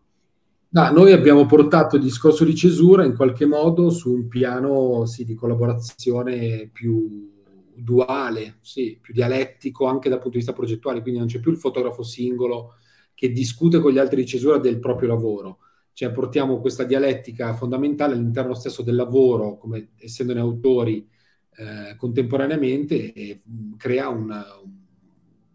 [0.70, 5.24] No, noi abbiamo portato il discorso di cesura in qualche modo su un piano sì,
[5.24, 7.32] di collaborazione più
[7.74, 11.58] duale, sì, più dialettico anche dal punto di vista progettuale, quindi non c'è più il
[11.58, 12.76] fotografo singolo
[13.18, 15.58] che discute con gli altri di cesura del proprio lavoro.
[15.92, 21.10] Cioè portiamo questa dialettica fondamentale all'interno stesso del lavoro, come essendone autori
[21.56, 24.46] eh, contemporaneamente, e mh, crea un,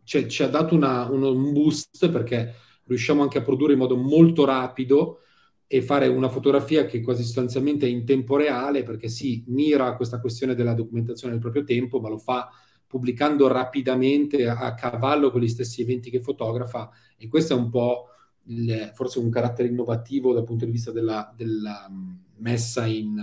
[0.02, 2.52] cioè, ci ha dato una, un, un boost perché
[2.86, 5.18] riusciamo anche a produrre in modo molto rapido
[5.68, 9.94] e fare una fotografia che quasi sostanzialmente è in tempo reale perché si mira a
[9.94, 12.50] questa questione della documentazione del proprio tempo, ma lo fa
[12.93, 18.09] pubblicando rapidamente a cavallo con gli stessi eventi che fotografa e questo è un po'
[18.49, 21.90] il, forse un carattere innovativo dal punto di vista della, della
[22.36, 23.18] messa in,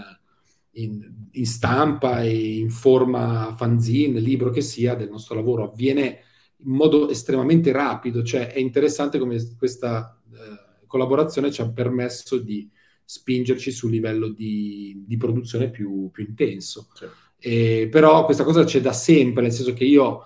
[0.72, 5.70] in, in, stampa e in forma fanzine, libro che sia del nostro lavoro.
[5.70, 6.22] Avviene
[6.56, 12.68] in modo estremamente rapido, cioè è interessante come questa eh, collaborazione ci ha permesso di
[13.06, 16.88] spingerci su livello di, di produzione più, più intenso.
[16.96, 17.29] Certo.
[17.40, 20.24] Eh, però questa cosa c'è da sempre, nel senso che io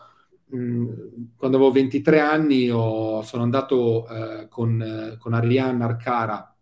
[0.48, 0.90] mh, mm,
[1.36, 6.56] quando avevo 23 anni ho, sono andato eh, con, con Arianna Arcara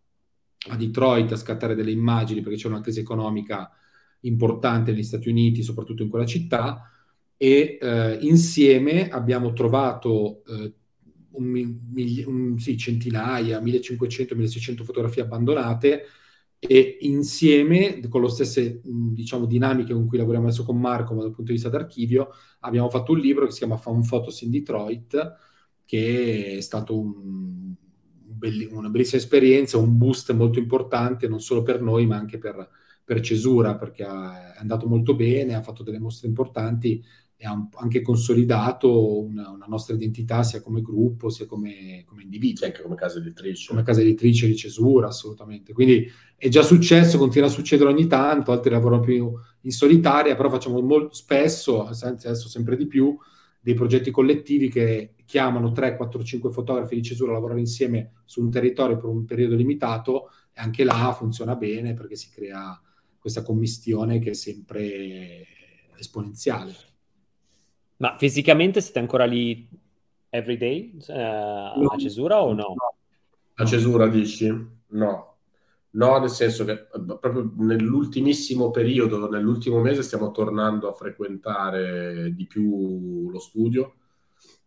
[0.70, 3.72] a Detroit a scattare delle immagini perché c'è una crisi economica
[4.22, 6.92] importante negli Stati Uniti, soprattutto in quella città,
[7.38, 10.74] e eh, insieme abbiamo trovato eh,
[11.32, 11.80] un,
[12.26, 16.06] un, sì, centinaia, 1500-1600 fotografie abbandonate
[16.64, 21.32] e insieme, con le stesse diciamo, dinamiche con cui lavoriamo adesso con Marco, ma dal
[21.32, 25.36] punto di vista d'archivio, abbiamo fatto un libro che si chiama Found Photos in Detroit,
[25.86, 27.74] che è stato un,
[28.42, 32.70] belli, una bellissima esperienza, un boost molto importante, non solo per noi, ma anche per,
[33.04, 34.08] per Cesura perché è
[34.60, 37.04] andato molto bene, ha fatto delle mostre importanti
[37.42, 42.68] e ha anche consolidato una, una, nostra identità sia come gruppo sia come, come individuo.
[42.68, 43.66] Anche come casa editrice.
[43.68, 45.74] Come casa editrice di Cesura, assolutamente.
[45.74, 50.52] Quindi è già successo, continua a succedere ogni tanto, altri lavorano più in solitaria, però
[50.52, 53.18] facciamo molto spesso, adesso sempre di più,
[53.60, 58.40] dei progetti collettivi che chiamano 3, 4, 5 fotografi di Cesura a lavorare insieme su
[58.44, 62.80] un territorio per un periodo limitato e anche là funziona bene perché si crea
[63.18, 65.48] questa commistione che è sempre
[65.98, 66.90] esponenziale.
[68.02, 69.70] Ma fisicamente siete ancora lì
[70.30, 72.74] every day uh, no, a Cesura o no?
[73.54, 74.48] A Cesura dici?
[74.88, 75.36] No.
[75.92, 76.88] No, nel senso che eh,
[77.20, 83.94] proprio nell'ultimissimo periodo, nell'ultimo mese, stiamo tornando a frequentare di più lo studio,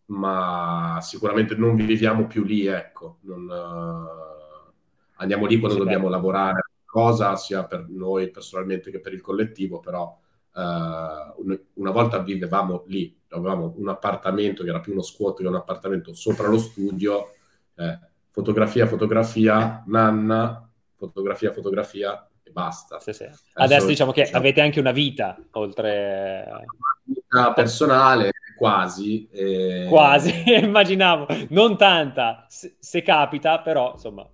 [0.06, 3.18] ma sicuramente non viviamo più lì, ecco.
[3.22, 4.72] Non, uh,
[5.16, 6.10] andiamo lì quando sì, dobbiamo beh.
[6.10, 10.16] lavorare cosa, sia per noi personalmente che per il collettivo, però
[10.54, 15.54] uh, una volta vivevamo lì, avevamo un appartamento che era più uno squat che un
[15.54, 17.32] appartamento sopra lo studio,
[17.76, 17.98] eh,
[18.30, 23.00] fotografia, fotografia, nanna, fotografia, fotografia e basta.
[23.00, 23.24] Sì, sì.
[23.24, 26.44] Adesso, Adesso, diciamo che diciamo, avete anche una vita oltre...
[26.48, 26.64] Una
[27.02, 29.28] vita personale, quasi.
[29.30, 29.86] E...
[29.88, 30.32] Quasi,
[30.62, 34.28] immaginavo, non tanta, se, se capita, però insomma...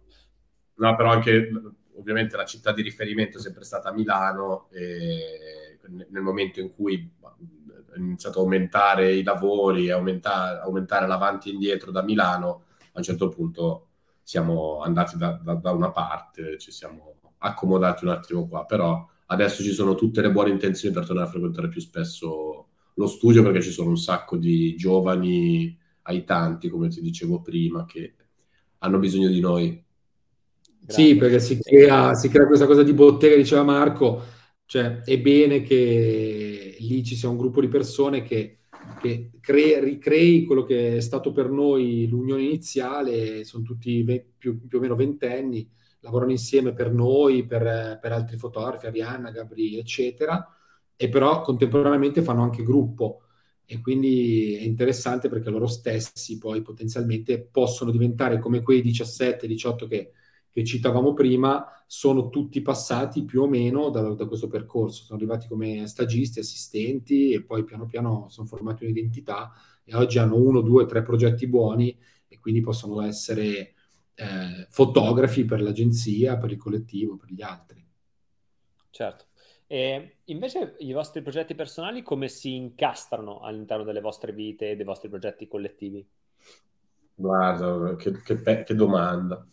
[0.74, 1.50] No, però anche
[1.96, 7.10] ovviamente la città di riferimento è sempre stata Milano e nel momento in cui
[7.92, 13.02] è iniziato a aumentare i lavori, aumentare, aumentare l'avanti e indietro da Milano, a un
[13.02, 13.88] certo punto
[14.22, 19.62] siamo andati da, da, da, una parte, ci siamo accomodati un attimo qua, però adesso
[19.62, 23.62] ci sono tutte le buone intenzioni per tornare a frequentare più spesso lo studio perché
[23.62, 28.14] ci sono un sacco di giovani aitanti, come ti dicevo prima, che
[28.78, 29.84] hanno bisogno di noi.
[30.80, 31.04] Grazie.
[31.04, 34.22] Sì, perché si crea, si crea questa cosa di bottega, diceva Marco,
[34.70, 38.60] cioè è bene che lì ci sia un gruppo di persone che
[39.00, 44.64] che cre- ricrei quello che è stato per noi l'unione iniziale, sono tutti ve- più,
[44.64, 45.68] più, o meno ventenni,
[46.00, 50.56] lavorano insieme per noi, per, per, altri fotografi, Arianna, Gabri, eccetera,
[50.94, 53.22] e però contemporaneamente fanno anche gruppo.
[53.64, 60.12] E quindi è interessante perché loro stessi poi potenzialmente possono diventare come quei 17-18 che
[60.52, 65.48] che citavamo prima sono tutti passati più o meno da, da, questo percorso, sono arrivati
[65.48, 69.52] come stagisti, assistenti e poi piano piano sono formati un'identità
[69.84, 71.96] e oggi hanno uno, due, tre progetti buoni
[72.28, 73.74] e quindi possono essere
[74.14, 77.84] eh, fotografi per l'agenzia, per il collettivo, per gli altri.
[78.90, 79.24] Certo.
[79.66, 84.84] E invece i vostri progetti personali come si incastrano all'interno delle vostre vite e dei
[84.84, 86.04] vostri progetti collettivi?
[87.14, 89.46] Guarda, che, che, che domanda.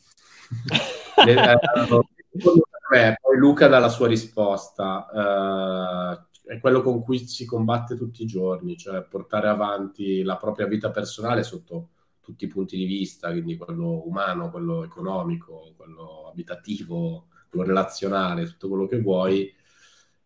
[2.94, 5.08] Eh, poi Luca dà la sua risposta.
[5.12, 10.66] Uh, è quello con cui si combatte tutti i giorni, cioè portare avanti la propria
[10.66, 11.90] vita personale sotto
[12.22, 18.68] tutti i punti di vista, quindi quello umano, quello economico, quello abitativo, quello relazionale, tutto
[18.70, 19.54] quello che vuoi,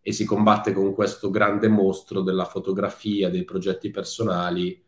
[0.01, 4.83] e si combatte con questo grande mostro della fotografia, dei progetti personali,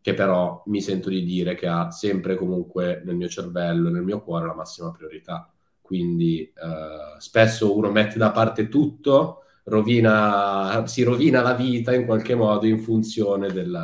[0.00, 4.22] che però mi sento di dire che ha sempre comunque nel mio cervello, nel mio
[4.22, 5.50] cuore la massima priorità.
[5.80, 12.34] Quindi eh, spesso uno mette da parte tutto, rovina, si rovina la vita in qualche
[12.34, 13.78] modo in funzione del,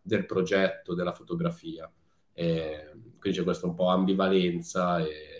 [0.00, 1.90] del progetto, della fotografia.
[2.32, 5.38] E quindi c'è questa un po' ambivalenza e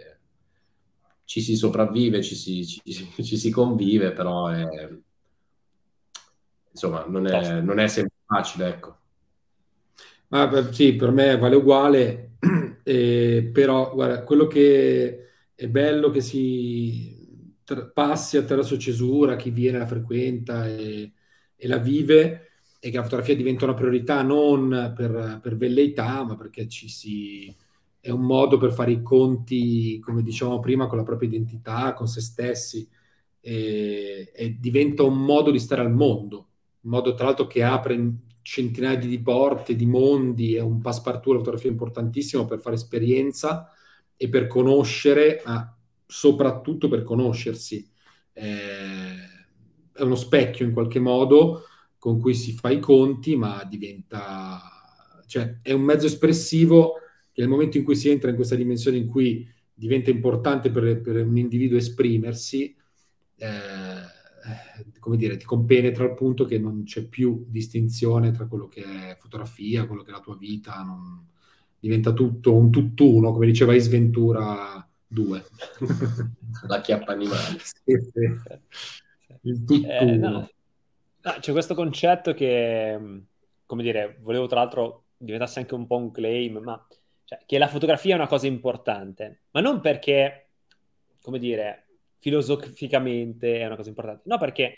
[1.25, 2.83] ci si sopravvive, ci si, ci,
[3.23, 4.66] ci si convive, però è,
[6.73, 8.97] insomma non è, non è sempre facile, ecco.
[10.31, 12.37] Ma sì, per me vale uguale,
[12.83, 19.79] eh, però guarda, quello che è bello che si tra- passi attraverso cesura, chi viene
[19.79, 21.12] la frequenta e,
[21.57, 26.37] e, la vive, e che la fotografia diventa una priorità non per, per velleità, ma
[26.37, 27.55] perché ci si,
[27.99, 32.07] è un modo per fare i conti, come dicevamo prima, con la propria identità, con
[32.07, 32.87] se stessi,
[33.41, 36.37] e, e diventa un modo di stare al mondo,
[36.83, 37.95] un modo tra l'altro che apre
[38.49, 43.70] centinaia di porte, di mondi, è un passepartout, la fotografia importantissimo per fare esperienza
[44.16, 45.76] e per conoscere, ma
[46.07, 47.86] soprattutto per conoscersi.
[48.32, 48.46] Eh,
[49.92, 51.64] è uno specchio in qualche modo
[51.99, 54.62] con cui si fa i conti, ma diventa,
[55.26, 56.94] cioè è un mezzo espressivo
[57.30, 61.03] che nel momento in cui si entra in questa dimensione in cui diventa importante per,
[61.03, 62.74] per un individuo esprimersi,
[63.36, 63.97] eh, eh,
[64.99, 69.16] come dire, ti compenetra al punto che non c'è più distinzione tra quello che è
[69.18, 71.26] fotografia, quello che è la tua vita, non...
[71.78, 75.44] diventa tutto un tutt'uno, come diceva Isventura due.
[76.66, 77.59] La chiappa animale.
[77.84, 78.36] Sì, sì.
[79.42, 79.92] Il tutt'uno.
[79.92, 80.51] Eh, no.
[81.20, 83.22] No, c'è questo concetto che,
[83.66, 86.86] come dire, volevo tra l'altro diventasse anche un po' un claim, ma
[87.24, 90.49] cioè, che la fotografia è una cosa importante, ma non perché,
[91.20, 91.88] come dire,
[92.19, 94.77] filosoficamente è una cosa importante, no perché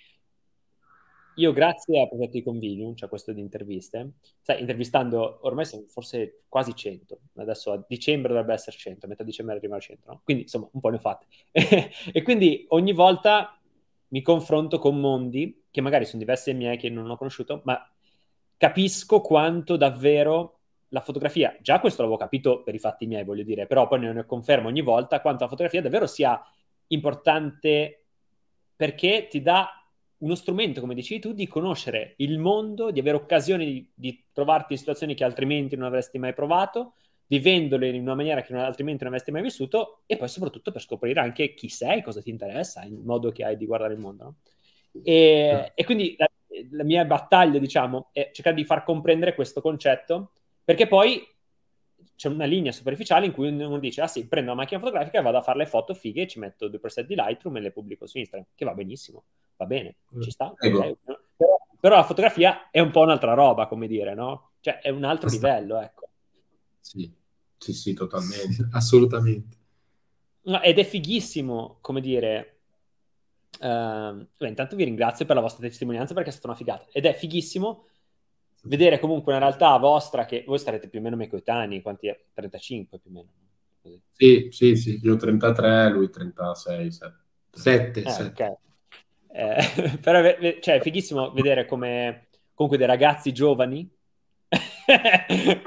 [1.41, 6.43] io grazie a progetto di Convivium, cioè questo di interviste, sai, intervistando ormai sono forse
[6.49, 10.20] quasi 100, adesso a dicembre dovrebbe essere 100, a metà dicembre arriva a 100, no?
[10.24, 11.26] Quindi insomma un po' ne ho fatte.
[12.12, 13.59] e quindi ogni volta
[14.09, 17.80] mi confronto con mondi che magari sono diversi dai miei, che non ho conosciuto, ma
[18.57, 23.66] capisco quanto davvero la fotografia, già questo l'avevo capito per i fatti miei, voglio dire,
[23.66, 26.38] però poi ne confermo ogni volta quanto la fotografia davvero sia
[26.91, 28.07] importante
[28.76, 29.68] perché ti dà
[30.18, 34.72] uno strumento, come dicevi tu, di conoscere il mondo, di avere occasioni di, di, trovarti
[34.72, 36.95] in situazioni che altrimenti non avresti mai provato,
[37.26, 40.82] vivendole in una maniera che non, altrimenti non avresti mai vissuto, e poi soprattutto per
[40.82, 44.24] scoprire anche chi sei, cosa ti interessa, il modo che hai di guardare il mondo.
[44.24, 44.36] No?
[45.03, 46.30] E, e, quindi la,
[46.70, 50.32] la, mia battaglia, diciamo, è cercare di far comprendere questo concetto,
[50.64, 51.26] perché poi
[52.20, 55.22] c'è una linea superficiale in cui uno dice, ah sì, prendo la macchina fotografica e
[55.22, 58.06] vado a fare le foto fighe, ci metto due preset di Lightroom e le pubblico
[58.06, 59.24] su Instagram, che va benissimo,
[59.56, 60.50] va bene, ci sta.
[60.50, 60.70] Okay.
[60.70, 64.50] Però, però, la fotografia è un po' un'altra roba, come dire, no?
[64.60, 65.46] Cioè è un altro Basta.
[65.46, 66.08] livello, ecco.
[66.78, 67.10] Sì,
[67.56, 68.68] sì, sì, totalmente.
[68.72, 69.56] Assolutamente.
[70.42, 72.58] No, ed è fighissimo, come dire...
[73.60, 76.86] Uh, beh, intanto vi ringrazio per la vostra testimonianza perché è stata una figata.
[76.92, 77.86] Ed è fighissimo
[78.62, 82.18] vedere comunque una realtà vostra che voi starete più o meno miei coetanei, quanti è?
[82.34, 83.28] 35 più o meno.
[83.82, 84.02] Così.
[84.12, 87.14] Sì, sì, sì, io 33, lui 36, 7.
[87.50, 88.28] 7, eh, 7.
[88.28, 88.54] Okay.
[89.32, 90.22] Eh, però
[90.61, 93.88] cioè, è fighissimo vedere come comunque dei ragazzi giovani
[94.48, 95.62] eh,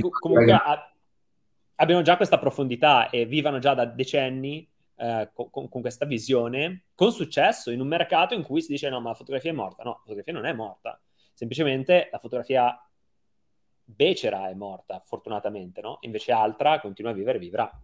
[0.00, 0.92] comunque a,
[1.74, 7.10] abbiano già questa profondità e vivano già da decenni eh, con, con, questa visione con
[7.10, 9.90] successo in un mercato in cui si dice no ma la fotografia è morta no,
[9.90, 11.00] la fotografia non è morta
[11.40, 12.78] Semplicemente la fotografia
[13.82, 15.96] becera è morta, fortunatamente, no?
[16.02, 17.80] Invece altra continua a vivere e vivrà.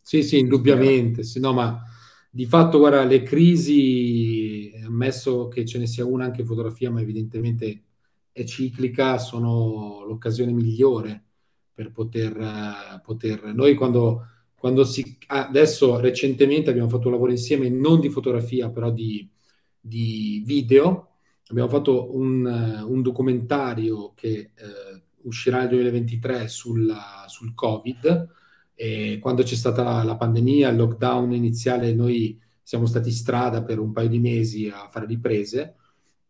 [0.00, 1.24] Sì, sì, indubbiamente.
[1.24, 1.82] Sì, no, ma
[2.30, 7.00] di fatto, guarda, le crisi, ammesso che ce ne sia una anche in fotografia, ma
[7.00, 7.82] evidentemente
[8.30, 11.24] è ciclica, sono l'occasione migliore
[11.74, 13.00] per poter...
[13.02, 13.52] Poter...
[13.52, 15.18] Noi quando, quando si...
[15.26, 19.28] Adesso, recentemente, abbiamo fatto un lavoro insieme, non di fotografia, però di,
[19.80, 21.10] di video,
[21.48, 28.28] abbiamo fatto un, un documentario che eh, uscirà nel 2023 sulla, sul Covid.
[28.74, 33.78] E quando c'è stata la, pandemia, il lockdown iniziale, noi siamo stati in strada per
[33.78, 35.76] un paio di mesi a fare riprese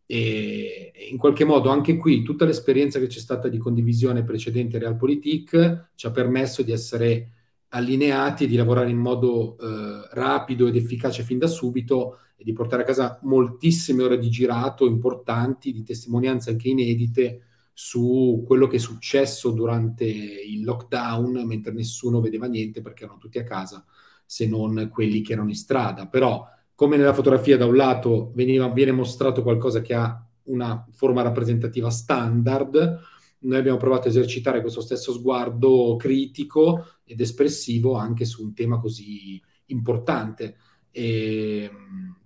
[0.09, 5.89] e in qualche modo anche qui tutta l'esperienza che c'è stata di condivisione precedente Realpolitik
[5.97, 7.33] ci ha permesso di essere
[7.77, 12.83] allineati di lavorare in modo eh, rapido ed efficace fin da subito e di portare
[12.83, 18.79] a casa moltissime ore di girato importanti, di testimonianze anche inedite su quello che è
[18.81, 23.85] successo durante il lockdown, mentre nessuno vedeva niente perché erano tutti a casa,
[24.25, 26.07] se non quelli che erano in strada.
[26.07, 26.43] Però,
[26.75, 31.91] come nella fotografia, da un lato veniva, viene mostrato qualcosa che ha una forma rappresentativa
[31.91, 32.99] standard,
[33.41, 38.79] noi abbiamo provato a esercitare questo stesso sguardo critico ed espressivo anche su un tema
[38.79, 40.57] così importante.
[40.91, 41.71] E,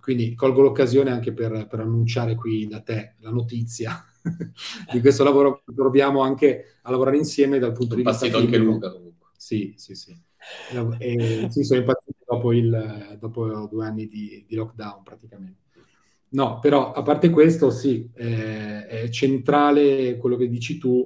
[0.01, 4.05] quindi colgo l'occasione anche per, per, annunciare qui da te la notizia
[4.93, 5.63] di questo lavoro.
[5.75, 9.29] Proviamo anche a lavorare insieme dal punto di vista anche Luca comunque.
[9.37, 10.17] Sì, sì, sì.
[10.99, 15.59] E, sì, sono impazzito dopo, il, dopo due anni di, di, lockdown praticamente.
[16.33, 21.05] No, però a parte questo, sì, eh, è centrale quello che dici tu.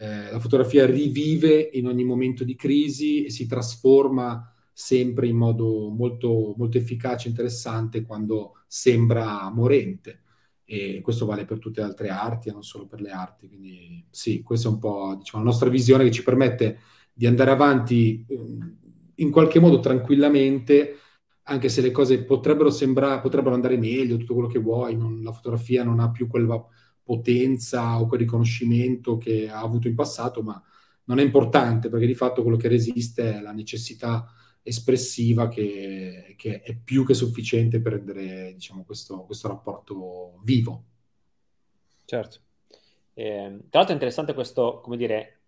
[0.00, 5.88] Eh, la fotografia rivive in ogni momento di crisi e si trasforma sempre in modo
[5.90, 10.22] molto, molto efficace e interessante quando sembra morente.
[10.64, 13.48] E questo vale per tutte le altre arti, non solo per le arti.
[13.48, 16.80] Quindi sì, questa è un po' diciamo, la nostra visione che ci permette
[17.12, 18.76] di andare avanti ehm,
[19.16, 20.96] in qualche modo tranquillamente,
[21.48, 25.32] anche se le cose potrebbero, sembrare, potrebbero andare meglio, tutto quello che vuoi, non, la
[25.32, 26.62] fotografia non ha più quella
[27.02, 30.62] potenza o quel riconoscimento che ha avuto in passato, ma
[31.04, 34.30] non è importante perché di fatto quello che resiste è la necessità
[34.62, 40.84] espressiva che, che, è più che sufficiente per rendere diciamo, questo, questo rapporto vivo.
[42.04, 42.40] Certo.
[43.14, 45.40] Eh, tra l'altro è interessante questo, come dire,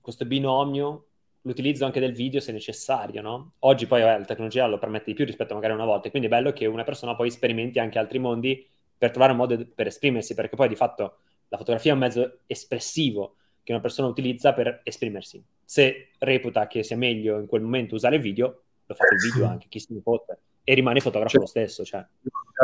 [0.00, 1.05] questo binomio,
[1.46, 3.52] l'utilizzo anche del video se necessario, no?
[3.60, 6.28] Oggi poi vabbè, la tecnologia lo permette di più rispetto magari a una volta, quindi
[6.28, 8.66] è bello che una persona poi sperimenti anche altri mondi
[8.98, 11.18] per trovare un modo per esprimersi, perché poi di fatto
[11.48, 16.84] la fotografia è un mezzo espressivo che una persona utilizza per esprimersi se reputa che
[16.84, 19.92] sia meglio in quel momento usare il video, lo fa il video anche, chi si
[19.92, 21.84] ne fotte, e rimane fotografo cioè, lo stesso.
[21.84, 22.06] Cioè.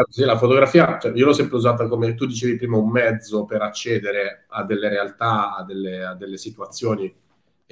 [0.08, 3.60] Sì, la fotografia, cioè, io l'ho sempre usata come tu dicevi prima, un mezzo per
[3.60, 7.12] accedere a delle realtà, a delle, a delle situazioni,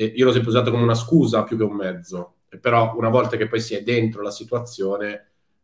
[0.04, 2.34] io l'ho sempre usata come una scusa più che un mezzo.
[2.60, 5.12] Però una volta che poi si è dentro la situazione,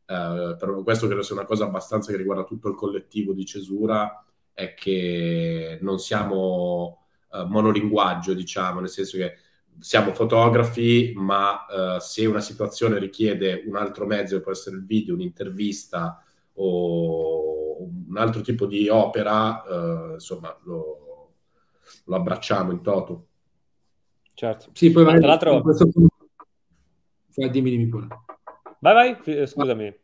[0.07, 4.25] eh, per questo credo sia una cosa abbastanza che riguarda tutto il collettivo di cesura,
[4.53, 9.37] è che non siamo eh, monolinguaggio, diciamo, nel senso che
[9.79, 15.15] siamo fotografi, ma eh, se una situazione richiede un altro mezzo, può essere il video,
[15.15, 16.23] un'intervista
[16.55, 21.35] o un altro tipo di opera, eh, insomma, lo,
[22.05, 23.27] lo, abbracciamo in toto.
[24.37, 24.69] Certo.
[24.75, 25.63] Sì, poi vai, tra l'altro...
[25.63, 25.89] Questo...
[27.37, 28.07] Vai, dimmi, dimmi pure.
[28.81, 29.95] Vai, vai, scusami.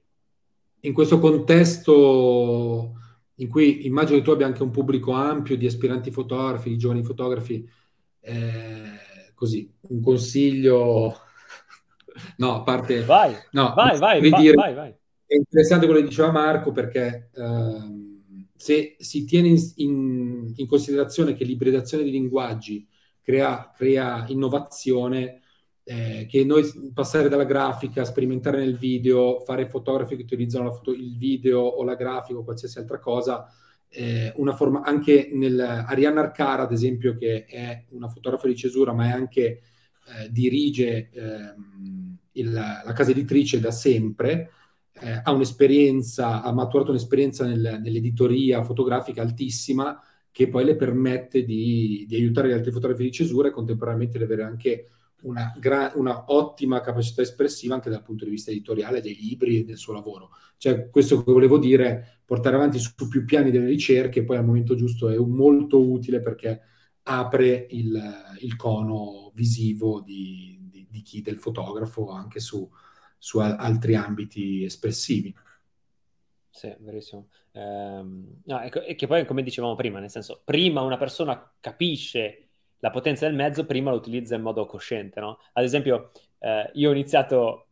[0.80, 2.94] In questo contesto
[3.34, 7.02] in cui immagino che tu abbia anche un pubblico ampio di aspiranti fotografi, di giovani
[7.02, 7.68] fotografi,
[8.20, 11.14] eh, così, un consiglio...
[12.38, 13.04] no, a parte...
[13.04, 14.94] Vai, no, vai, vai, vai, vai, vai,
[15.26, 18.22] È interessante quello che diceva Marco perché ehm,
[18.56, 22.88] se si tiene in, in, in, considerazione che l'ibridazione di linguaggi
[23.22, 25.40] crea, crea innovazione,
[25.84, 26.62] eh, che noi
[26.92, 31.94] passare dalla grafica, sperimentare nel video, fare fotografi che utilizzano foto, il video o la
[31.94, 33.46] grafica o qualsiasi altra cosa,
[33.88, 38.92] eh, una forma anche nel Arianna Arcara, ad esempio, che è una fotografa di cesura,
[38.92, 44.50] ma è anche eh, dirige ehm, il, la casa editrice da sempre.
[44.94, 50.00] Eh, ha un'esperienza, ha maturato un'esperienza nel, nell'editoria fotografica altissima
[50.32, 54.24] che poi le permette di, di aiutare gli altri fotografi di cesura e contemporaneamente di
[54.24, 54.88] avere anche
[55.22, 59.64] una, gra- una, ottima capacità espressiva anche dal punto di vista editoriale dei libri e
[59.64, 60.30] del suo lavoro.
[60.56, 64.74] Cioè, questo che volevo dire, portare avanti su, più piani delle ricerche, poi al momento
[64.74, 66.60] giusto è molto utile perché
[67.04, 68.00] apre il,
[68.40, 72.68] il cono visivo di, di, di, chi del fotografo anche su,
[73.18, 75.34] su altri ambiti espressivi.
[76.54, 77.28] Sì, verissimo.
[77.52, 82.48] Ehm, no, ecco, e che poi, come dicevamo prima, nel senso, prima una persona capisce
[82.80, 85.38] la potenza del mezzo prima lo utilizza in modo cosciente, no?
[85.54, 87.68] Ad esempio, eh, io ho iniziato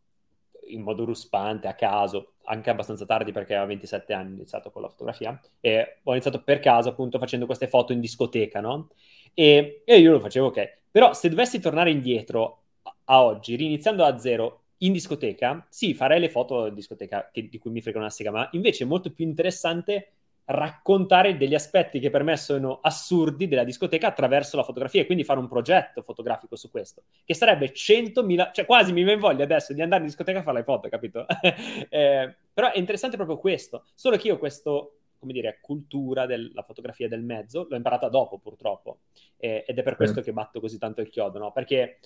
[0.69, 4.83] in modo ruspante, a caso, anche abbastanza tardi perché avevo 27 anni, ho iniziato con
[4.83, 8.89] la fotografia, e ho iniziato per caso appunto facendo queste foto in discoteca, no?
[9.35, 10.79] E, e io lo facevo ok.
[10.91, 16.21] Però se dovessi tornare indietro a, a oggi, riniziando da zero, in discoteca, sì, farei
[16.21, 19.11] le foto in discoteca che, di cui mi frega una sega, ma invece è molto
[19.13, 20.13] più interessante
[20.51, 25.23] raccontare degli aspetti che per me sono assurdi della discoteca attraverso la fotografia e quindi
[25.23, 29.83] fare un progetto fotografico su questo, che sarebbe 100.000, cioè quasi mi voglia adesso di
[29.83, 31.27] andare in discoteca a fare le foto, capito?
[31.89, 37.07] eh, però è interessante proprio questo, solo che io questo, come dire, cultura della fotografia
[37.07, 39.01] del mezzo l'ho imparata dopo purtroppo
[39.37, 41.53] eh, ed è per questo che batto così tanto il chiodo, no?
[41.53, 42.01] Perché,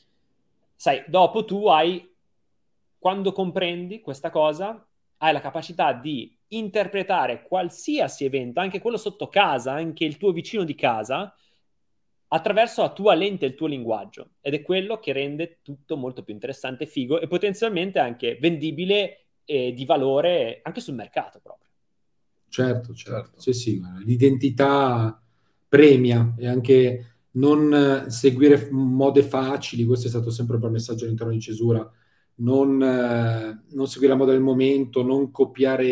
[0.75, 2.14] sai, dopo tu hai,
[3.05, 4.83] quando comprendi questa cosa,
[5.19, 10.65] hai la capacità di interpretare qualsiasi evento, anche quello sotto casa, anche il tuo vicino
[10.65, 11.37] di casa,
[12.29, 14.37] attraverso la tua lente, il tuo linguaggio.
[14.41, 19.75] Ed è quello che rende tutto molto più interessante, figo e potenzialmente anche vendibile e
[19.75, 21.69] di valore anche sul mercato proprio.
[22.49, 23.39] Certo, certo.
[23.39, 25.23] Sì, sì, l'identità
[25.69, 31.41] premia e anche non seguire mode facili, questo è stato sempre un messaggio all'interno di
[31.41, 31.87] Cesura,
[32.37, 35.87] non, eh, non seguire la moda del momento, non copiare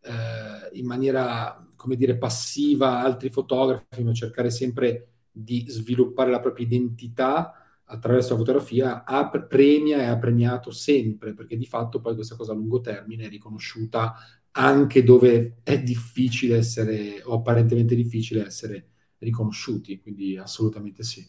[0.00, 6.66] eh, in maniera, come dire, passiva altri fotografi, ma cercare sempre di sviluppare la propria
[6.66, 7.52] identità
[7.84, 12.52] attraverso la fotografia, ha, premia e ha premiato sempre, perché di fatto poi questa cosa
[12.52, 14.14] a lungo termine è riconosciuta
[14.52, 18.88] anche dove è difficile essere, o apparentemente difficile essere
[19.18, 21.24] riconosciuti, quindi assolutamente sì.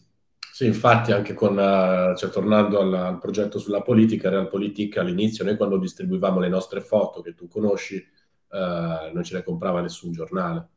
[0.60, 5.56] Sì, infatti anche con, uh, cioè, tornando al, al, progetto sulla politica, Realpolitik all'inizio noi
[5.56, 10.68] quando distribuivamo le nostre foto che tu conosci, uh, non ce le comprava nessun giornale.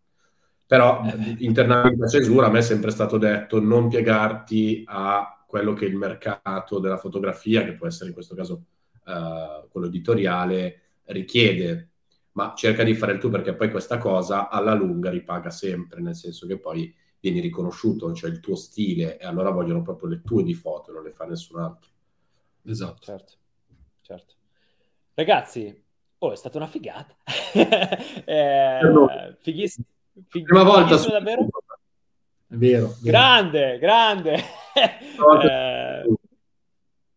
[0.65, 1.01] Però
[1.39, 5.97] internamente a cesura a me è sempre stato detto non piegarti a quello che il
[5.97, 8.64] mercato della fotografia, che può essere in questo caso
[9.03, 11.89] uh, quello editoriale, richiede,
[12.31, 16.15] ma cerca di fare il tuo perché poi questa cosa alla lunga ripaga sempre, nel
[16.15, 20.44] senso che poi vieni riconosciuto, cioè il tuo stile, e allora vogliono proprio le tue
[20.44, 21.90] di foto, non le fa nessun altro.
[22.66, 23.02] Esatto.
[23.02, 23.34] Certo,
[24.02, 24.34] certo.
[25.14, 25.84] Ragazzi,
[26.18, 27.16] oh, è stata una figata.
[28.26, 29.86] eh, fighissimo.
[30.28, 31.10] Fig- Prima volta su...
[31.10, 31.48] davvero?
[32.45, 32.98] È vero, vero.
[33.02, 34.36] Grande, grande.
[35.50, 36.04] eh,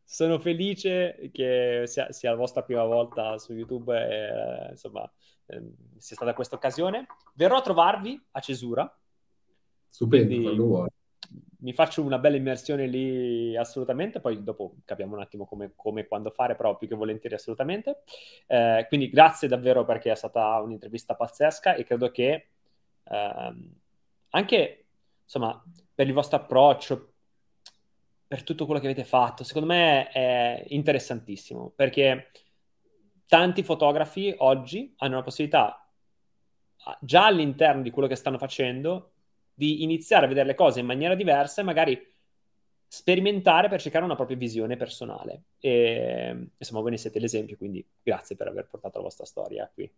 [0.04, 5.02] sono felice che sia, sia, la vostra prima volta su YouTube e, insomma,
[5.46, 5.62] eh,
[5.96, 7.08] sia stata questa occasione.
[7.34, 8.88] Verrò a trovarvi a Cesura
[9.88, 10.88] Stupendo, Quindi, quando vuoi.
[11.60, 16.30] mi faccio una bella immersione lì assolutamente, poi dopo capiamo un attimo come, e quando
[16.30, 18.02] fare, però più che volentieri assolutamente.
[18.46, 22.48] Eh, quindi grazie davvero perché è stata un'intervista pazzesca e credo che
[23.04, 23.74] ehm,
[24.30, 24.84] anche
[25.24, 25.62] insomma
[25.94, 27.12] per il vostro approccio,
[28.26, 32.30] per tutto quello che avete fatto, secondo me è interessantissimo perché
[33.26, 35.88] tanti fotografi oggi hanno la possibilità
[37.00, 39.12] già all'interno di quello che stanno facendo
[39.56, 41.98] di iniziare a vedere le cose in maniera diversa e magari
[42.86, 45.44] sperimentare per cercare una propria visione personale.
[45.58, 49.90] E insomma, voi ne siete l'esempio, quindi grazie per aver portato la vostra storia qui.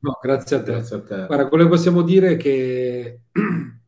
[0.00, 0.72] No, grazie a te.
[0.72, 1.26] Grazie a te.
[1.26, 3.20] Guarda, quello che possiamo dire è che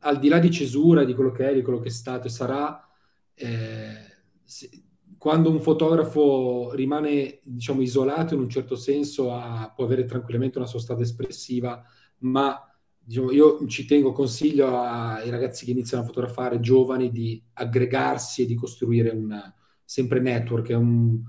[0.00, 2.30] al di là di cesura, di quello che è, di quello che è stato e
[2.30, 2.86] sarà,
[3.34, 3.96] eh,
[4.44, 4.68] se,
[5.16, 10.66] quando un fotografo rimane, diciamo, isolato in un certo senso, ha, può avere tranquillamente una
[10.66, 11.82] sua strada espressiva,
[12.18, 12.71] ma
[13.04, 18.46] diciamo, io ci tengo, consiglio ai ragazzi che iniziano a fotografare, giovani, di aggregarsi e
[18.46, 19.52] di costruire un
[19.84, 20.68] sempre network.
[20.70, 21.20] Un,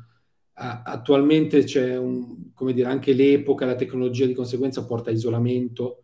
[0.54, 6.04] attualmente c'è un, come dire, anche l'epoca, la tecnologia di conseguenza porta a isolamento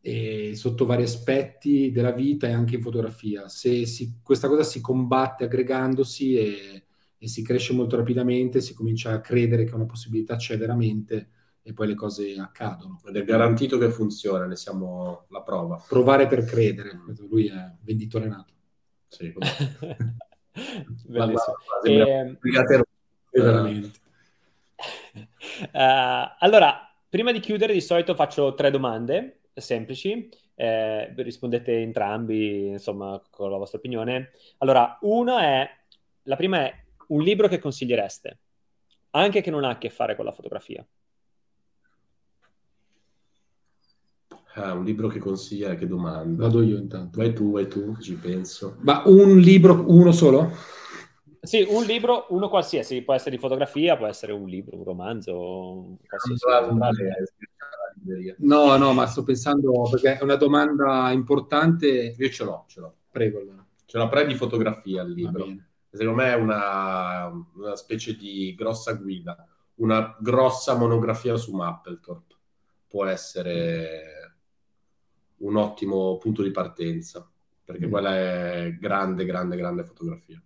[0.00, 3.48] e sotto vari aspetti della vita e anche in fotografia.
[3.48, 6.84] Se si, questa cosa si combatte aggregandosi e,
[7.18, 11.28] e si cresce molto rapidamente, si comincia a credere che una possibilità c'è veramente
[11.62, 13.00] e poi le cose accadono.
[13.06, 15.82] Ed è garantito che funziona, ne siamo la prova.
[15.86, 16.98] Provare per credere,
[17.28, 18.52] lui è venditore nato.
[19.08, 19.32] Sì,
[21.06, 21.56] Bellissimo.
[21.84, 22.36] E...
[23.30, 24.00] Veramente.
[25.72, 30.28] Uh, allora, prima di chiudere, di solito faccio tre domande semplici.
[30.54, 34.32] Eh, rispondete entrambi, insomma, con la vostra opinione.
[34.58, 35.70] Allora, una è,
[36.24, 38.38] la prima è un libro che consigliereste,
[39.10, 40.86] anche che non ha a che fare con la fotografia.
[44.54, 46.44] Ah, un libro che consiglia, che domanda.
[46.44, 47.18] Vado io intanto.
[47.18, 48.76] Vai tu, vai tu, ci penso.
[48.80, 50.50] Ma un libro, uno solo?
[51.40, 55.96] Sì, un libro, uno qualsiasi, può essere di fotografia, può essere un libro, un romanzo,
[56.06, 56.44] qualsiasi.
[58.38, 62.14] No, no, ma sto pensando, perché è una domanda importante.
[62.16, 62.94] Io ce l'ho, ce l'ho.
[63.10, 63.66] Prego allora.
[63.84, 65.46] Ce l'ho pre di fotografia il libro.
[65.90, 69.46] Secondo me è una, una specie di grossa guida,
[69.76, 72.34] una grossa monografia su Mapplethorpe.
[72.86, 74.21] Può essere
[75.42, 77.28] un ottimo punto di partenza,
[77.64, 77.90] perché mm.
[77.90, 80.42] quella è grande, grande, grande fotografia.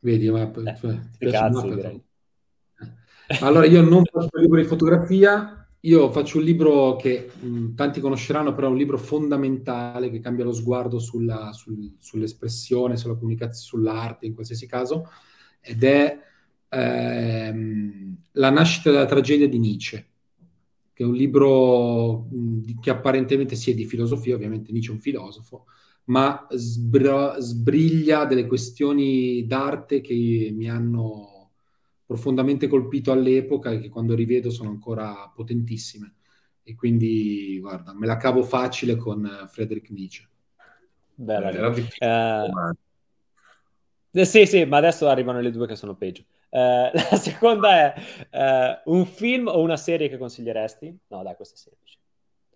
[0.00, 2.02] Vedi, ma eh, cioè, cazzo, direi.
[3.40, 7.74] Allora, io non faccio un libro di fotografia, io faccio un libro che mh, mm,
[7.74, 13.14] tanti conosceranno, però è un libro fondamentale che cambia lo sguardo sulla, sul, sull'espressione, sulla
[13.14, 15.08] comunicazione, sull'arte, in qualsiasi caso,
[15.60, 16.18] ed è
[16.68, 20.08] ehm, La nascita della tragedia di Nietzsche
[20.94, 22.28] che è un libro
[22.80, 25.66] che apparentemente sia di filosofia, ovviamente Nietzsche è un filosofo,
[26.04, 31.50] ma sbra- sbriglia delle questioni d'arte che mi hanno
[32.06, 36.14] profondamente colpito all'epoca e che quando rivedo sono ancora potentissime.
[36.62, 40.28] E quindi, guarda, me la cavo facile con Friedrich Nietzsche.
[41.16, 42.74] Bella, uh,
[44.16, 46.24] eh, sì, sì, ma adesso arrivano le due che sono peggio.
[46.54, 47.94] Uh, la seconda
[48.30, 50.98] è uh, un film o una serie che consiglieresti?
[51.08, 51.98] No, dai, questo è semplice.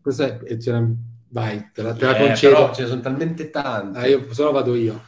[0.01, 0.89] Questa è, ce la,
[1.31, 2.55] vai, te la, te la eh, concedo.
[2.55, 3.99] Però ce ne sono talmente tante.
[3.99, 5.03] Ah, io, se no vado io.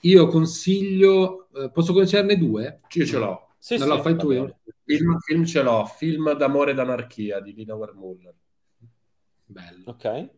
[0.00, 2.80] Io consiglio, uh, posso concerne due?
[2.92, 3.48] Io ce l'ho.
[3.58, 4.60] Sì, non sì, lo fai tu io?
[4.86, 8.34] Film, film ce l'ho, film d'amore ed anarchia di Lina Wermuller.
[9.44, 9.82] Bello.
[9.84, 10.28] Ok.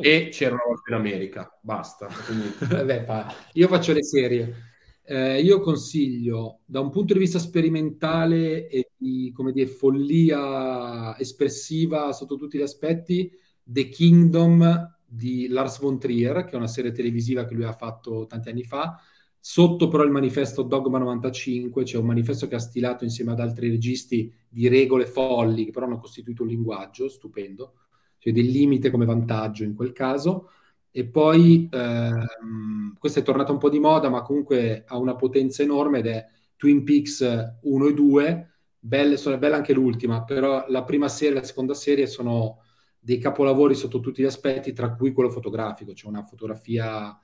[0.00, 2.08] E c'era una volta in America, basta.
[2.82, 3.30] Beh, fa...
[3.52, 4.65] Io faccio le serie.
[5.08, 12.34] Eh, io consiglio, da un punto di vista sperimentale e di dire, follia espressiva sotto
[12.36, 13.30] tutti gli aspetti,
[13.62, 18.26] The Kingdom di Lars von Trier, che è una serie televisiva che lui ha fatto
[18.26, 19.00] tanti anni fa.
[19.38, 23.70] Sotto però il manifesto Dogma 95, c'è un manifesto che ha stilato insieme ad altri
[23.70, 27.74] registi di regole folli, che però hanno costituito un linguaggio stupendo,
[28.18, 30.48] cioè del limite come vantaggio in quel caso.
[30.96, 35.62] E poi, ehm, questo è tornato un po' di moda, ma comunque ha una potenza
[35.62, 38.50] enorme ed è Twin Peaks 1 e 2.
[38.78, 42.62] Belle, sono belle anche l'ultima, però la prima serie e la seconda serie sono
[42.98, 45.92] dei capolavori sotto tutti gli aspetti, tra cui quello fotografico.
[45.92, 47.14] C'è una fotografia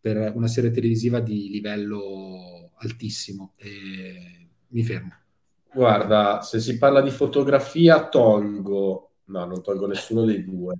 [0.00, 3.52] per una serie televisiva di livello altissimo.
[3.56, 5.12] E mi fermo.
[5.74, 10.78] Guarda, se si parla di fotografia, tolgo, no, non tolgo nessuno dei due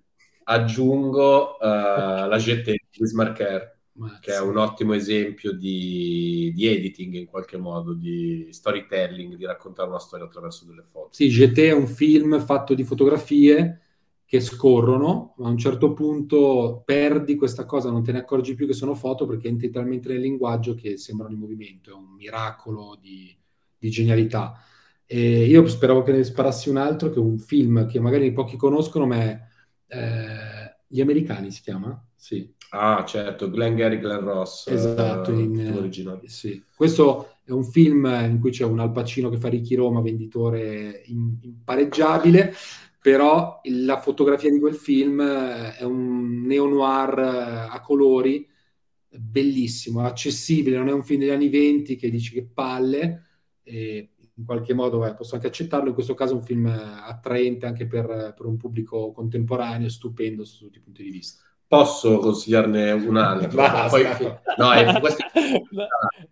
[0.50, 3.76] aggiungo uh, la GT di Smarker,
[4.20, 9.88] che è un ottimo esempio di, di, editing in qualche modo, di storytelling, di raccontare
[9.88, 11.08] una storia attraverso delle foto.
[11.12, 13.82] Sì, GT è un film fatto di fotografie
[14.24, 18.66] che scorrono, ma a un certo punto perdi questa cosa, non te ne accorgi più
[18.66, 22.96] che sono foto perché entri talmente nel linguaggio che sembrano in movimento, è un miracolo
[23.00, 23.36] di,
[23.76, 24.62] di genialità.
[25.04, 28.56] E io speravo che ne sparassi un altro, che è un film che magari pochi
[28.56, 29.47] conoscono, ma è
[29.88, 32.02] eh, Gli Americani si chiama?
[32.14, 32.54] Sì.
[32.70, 34.66] Ah, certo, Glenn Gary, Glenn Ross.
[34.66, 36.28] Esatto, uh, in, originale.
[36.28, 36.62] Sì.
[36.74, 41.02] Questo è un film in cui c'è un Al Pacino che fa Ricky Roma, venditore
[41.06, 42.52] impareggiabile,
[43.00, 47.18] però la fotografia di quel film è un neo-noir
[47.70, 48.46] a colori,
[49.08, 53.22] bellissimo, accessibile, non è un film degli anni 20 che dici che palle,
[53.62, 57.66] e in qualche modo eh, posso anche accettarlo, in questo caso è un film attraente
[57.66, 61.42] anche per, per un pubblico contemporaneo, stupendo su tutti i punti di vista.
[61.66, 63.50] Posso consigliarne un altro?
[63.54, 63.88] Basta.
[63.88, 64.04] Poi,
[64.56, 65.62] no, è, questo è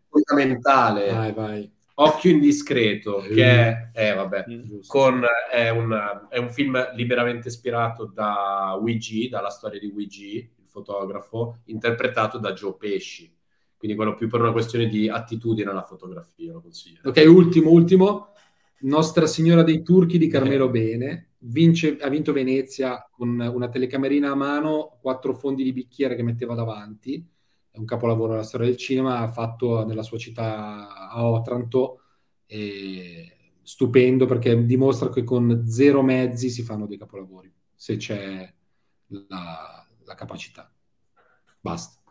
[0.08, 1.12] fondamentale.
[1.12, 1.74] Vai, vai.
[1.98, 4.78] Occhio indiscreto, che è, eh, vabbè, mm.
[4.86, 10.68] con, è, un, è, un, film liberamente ispirato da Luigi, dalla storia di Luigi, il
[10.68, 13.35] fotografo, interpretato da Joe Pesci
[13.76, 17.00] quindi quello più per una questione di attitudine alla fotografia, lo consiglio.
[17.04, 18.28] Ok, ultimo, ultimo,
[18.80, 24.34] Nostra Signora dei Turchi di Carmelo Bene, vince, ha vinto Venezia con una telecamerina a
[24.34, 27.24] mano, quattro fondi di bicchiere che metteva davanti,
[27.70, 32.00] è un capolavoro della storia del cinema, fatto nella sua città a Otranto,
[33.62, 38.54] stupendo perché dimostra che con zero mezzi si fanno dei capolavori, se c'è
[39.28, 40.72] la, la capacità.
[41.60, 42.05] Basta.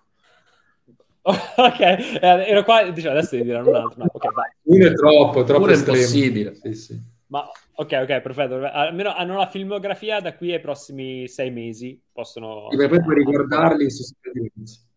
[1.57, 4.03] ok, eh, ero qua, diciamo, adesso devi dire un altro.
[4.03, 4.29] No, okay,
[4.63, 6.53] Uno è troppo, troppo Uno è impossibile.
[6.53, 7.01] Sì, sì.
[7.27, 8.63] Ma ok, ok, perfetto.
[8.63, 11.99] Almeno hanno la filmografia da qui ai prossimi sei mesi.
[12.11, 12.69] Possono.
[12.69, 14.03] E poi puoi riguardarli su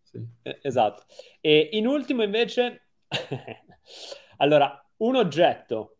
[0.03, 0.23] sì.
[0.43, 1.05] Eh, esatto.
[1.41, 2.89] E in ultimo, invece,
[4.37, 5.97] allora, un oggetto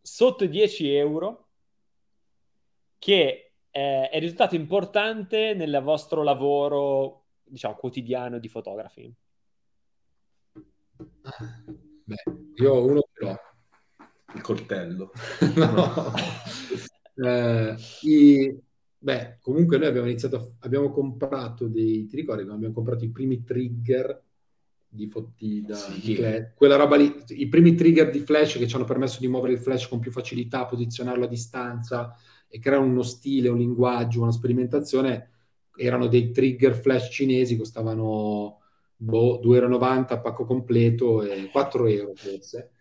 [0.00, 1.48] sotto i 10 euro
[2.98, 7.19] che eh, è risultato importante nel vostro lavoro
[7.50, 9.14] diciamo, quotidiano di fotografi?
[12.04, 12.22] Beh,
[12.56, 13.36] io ho uno che ho.
[14.34, 15.10] Il coltello.
[15.56, 16.12] no.
[17.16, 18.58] eh, i,
[18.98, 24.22] beh, comunque noi abbiamo iniziato, abbiamo comprato dei, ti ricordi abbiamo comprato i primi trigger
[24.88, 26.00] di, da, sì.
[26.00, 29.28] di flash, quella roba lì, i primi trigger di flash che ci hanno permesso di
[29.28, 32.14] muovere il flash con più facilità, posizionarlo a distanza
[32.48, 35.28] e creare uno stile, un linguaggio, una sperimentazione
[35.80, 38.60] erano dei trigger flash cinesi, costavano
[38.96, 42.72] boh, 2,90 euro a pacco completo e 4 euro forse.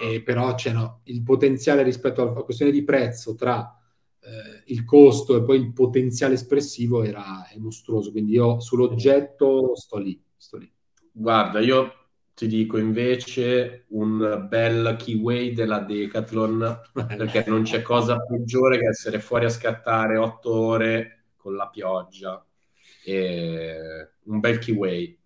[0.00, 3.78] E però c'è no, il potenziale rispetto alla questione di prezzo tra
[4.20, 8.10] eh, il costo e poi il potenziale espressivo era è mostruoso.
[8.10, 10.70] Quindi io sull'oggetto sto lì, sto lì.
[11.10, 11.92] Guarda, io
[12.34, 19.20] ti dico invece un bel keyway della Decathlon perché non c'è cosa peggiore che essere
[19.20, 22.42] fuori a scattare 8 ore con la pioggia
[23.04, 25.20] e un bel Kiwi.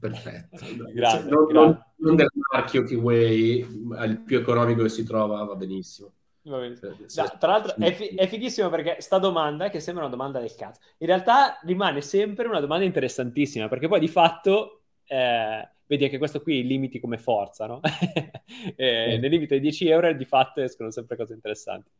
[0.00, 0.64] Perfetto.
[0.94, 6.14] grazie, non, non, non, del marchio Kiwi, il più economico che si trova va benissimo.
[6.44, 6.74] Va bene.
[6.80, 10.54] No, tra l'altro è, fi- è, fighissimo perché sta domanda, che sembra una domanda del
[10.56, 16.18] cazzo, in realtà rimane sempre una domanda interessantissima perché poi di fatto eh, vedi anche
[16.18, 17.80] questo qui limiti come forza, no?
[18.74, 21.90] eh, Nel limite di 10 euro di fatto escono sempre cose interessanti.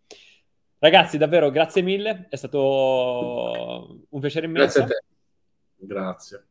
[0.82, 4.80] Ragazzi, davvero grazie mille, è stato un piacere immenso.
[4.80, 5.86] Grazie a te.
[5.86, 6.46] Grazie.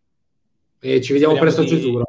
[0.79, 2.03] E ci vediamo Speriamo presto a Cesura.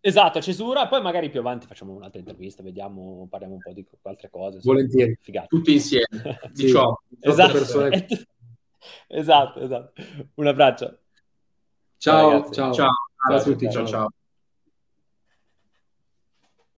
[0.00, 3.86] Esatto, a Cesura, poi magari più avanti facciamo un'altra intervista, vediamo, parliamo un po' di
[4.02, 4.58] altre cose.
[4.64, 5.16] Volentieri.
[5.20, 5.46] Figata.
[5.46, 6.06] Tutti insieme.
[6.52, 6.68] sì.
[6.70, 6.92] ciò.
[7.20, 7.56] Esatto.
[9.06, 9.92] esatto, esatto.
[10.34, 10.98] Un abbraccio.
[11.98, 12.72] Ciao, ciao.
[12.72, 12.92] Ciao,
[13.28, 13.86] ciao a tutti, ciao ciao.
[13.86, 14.08] ciao.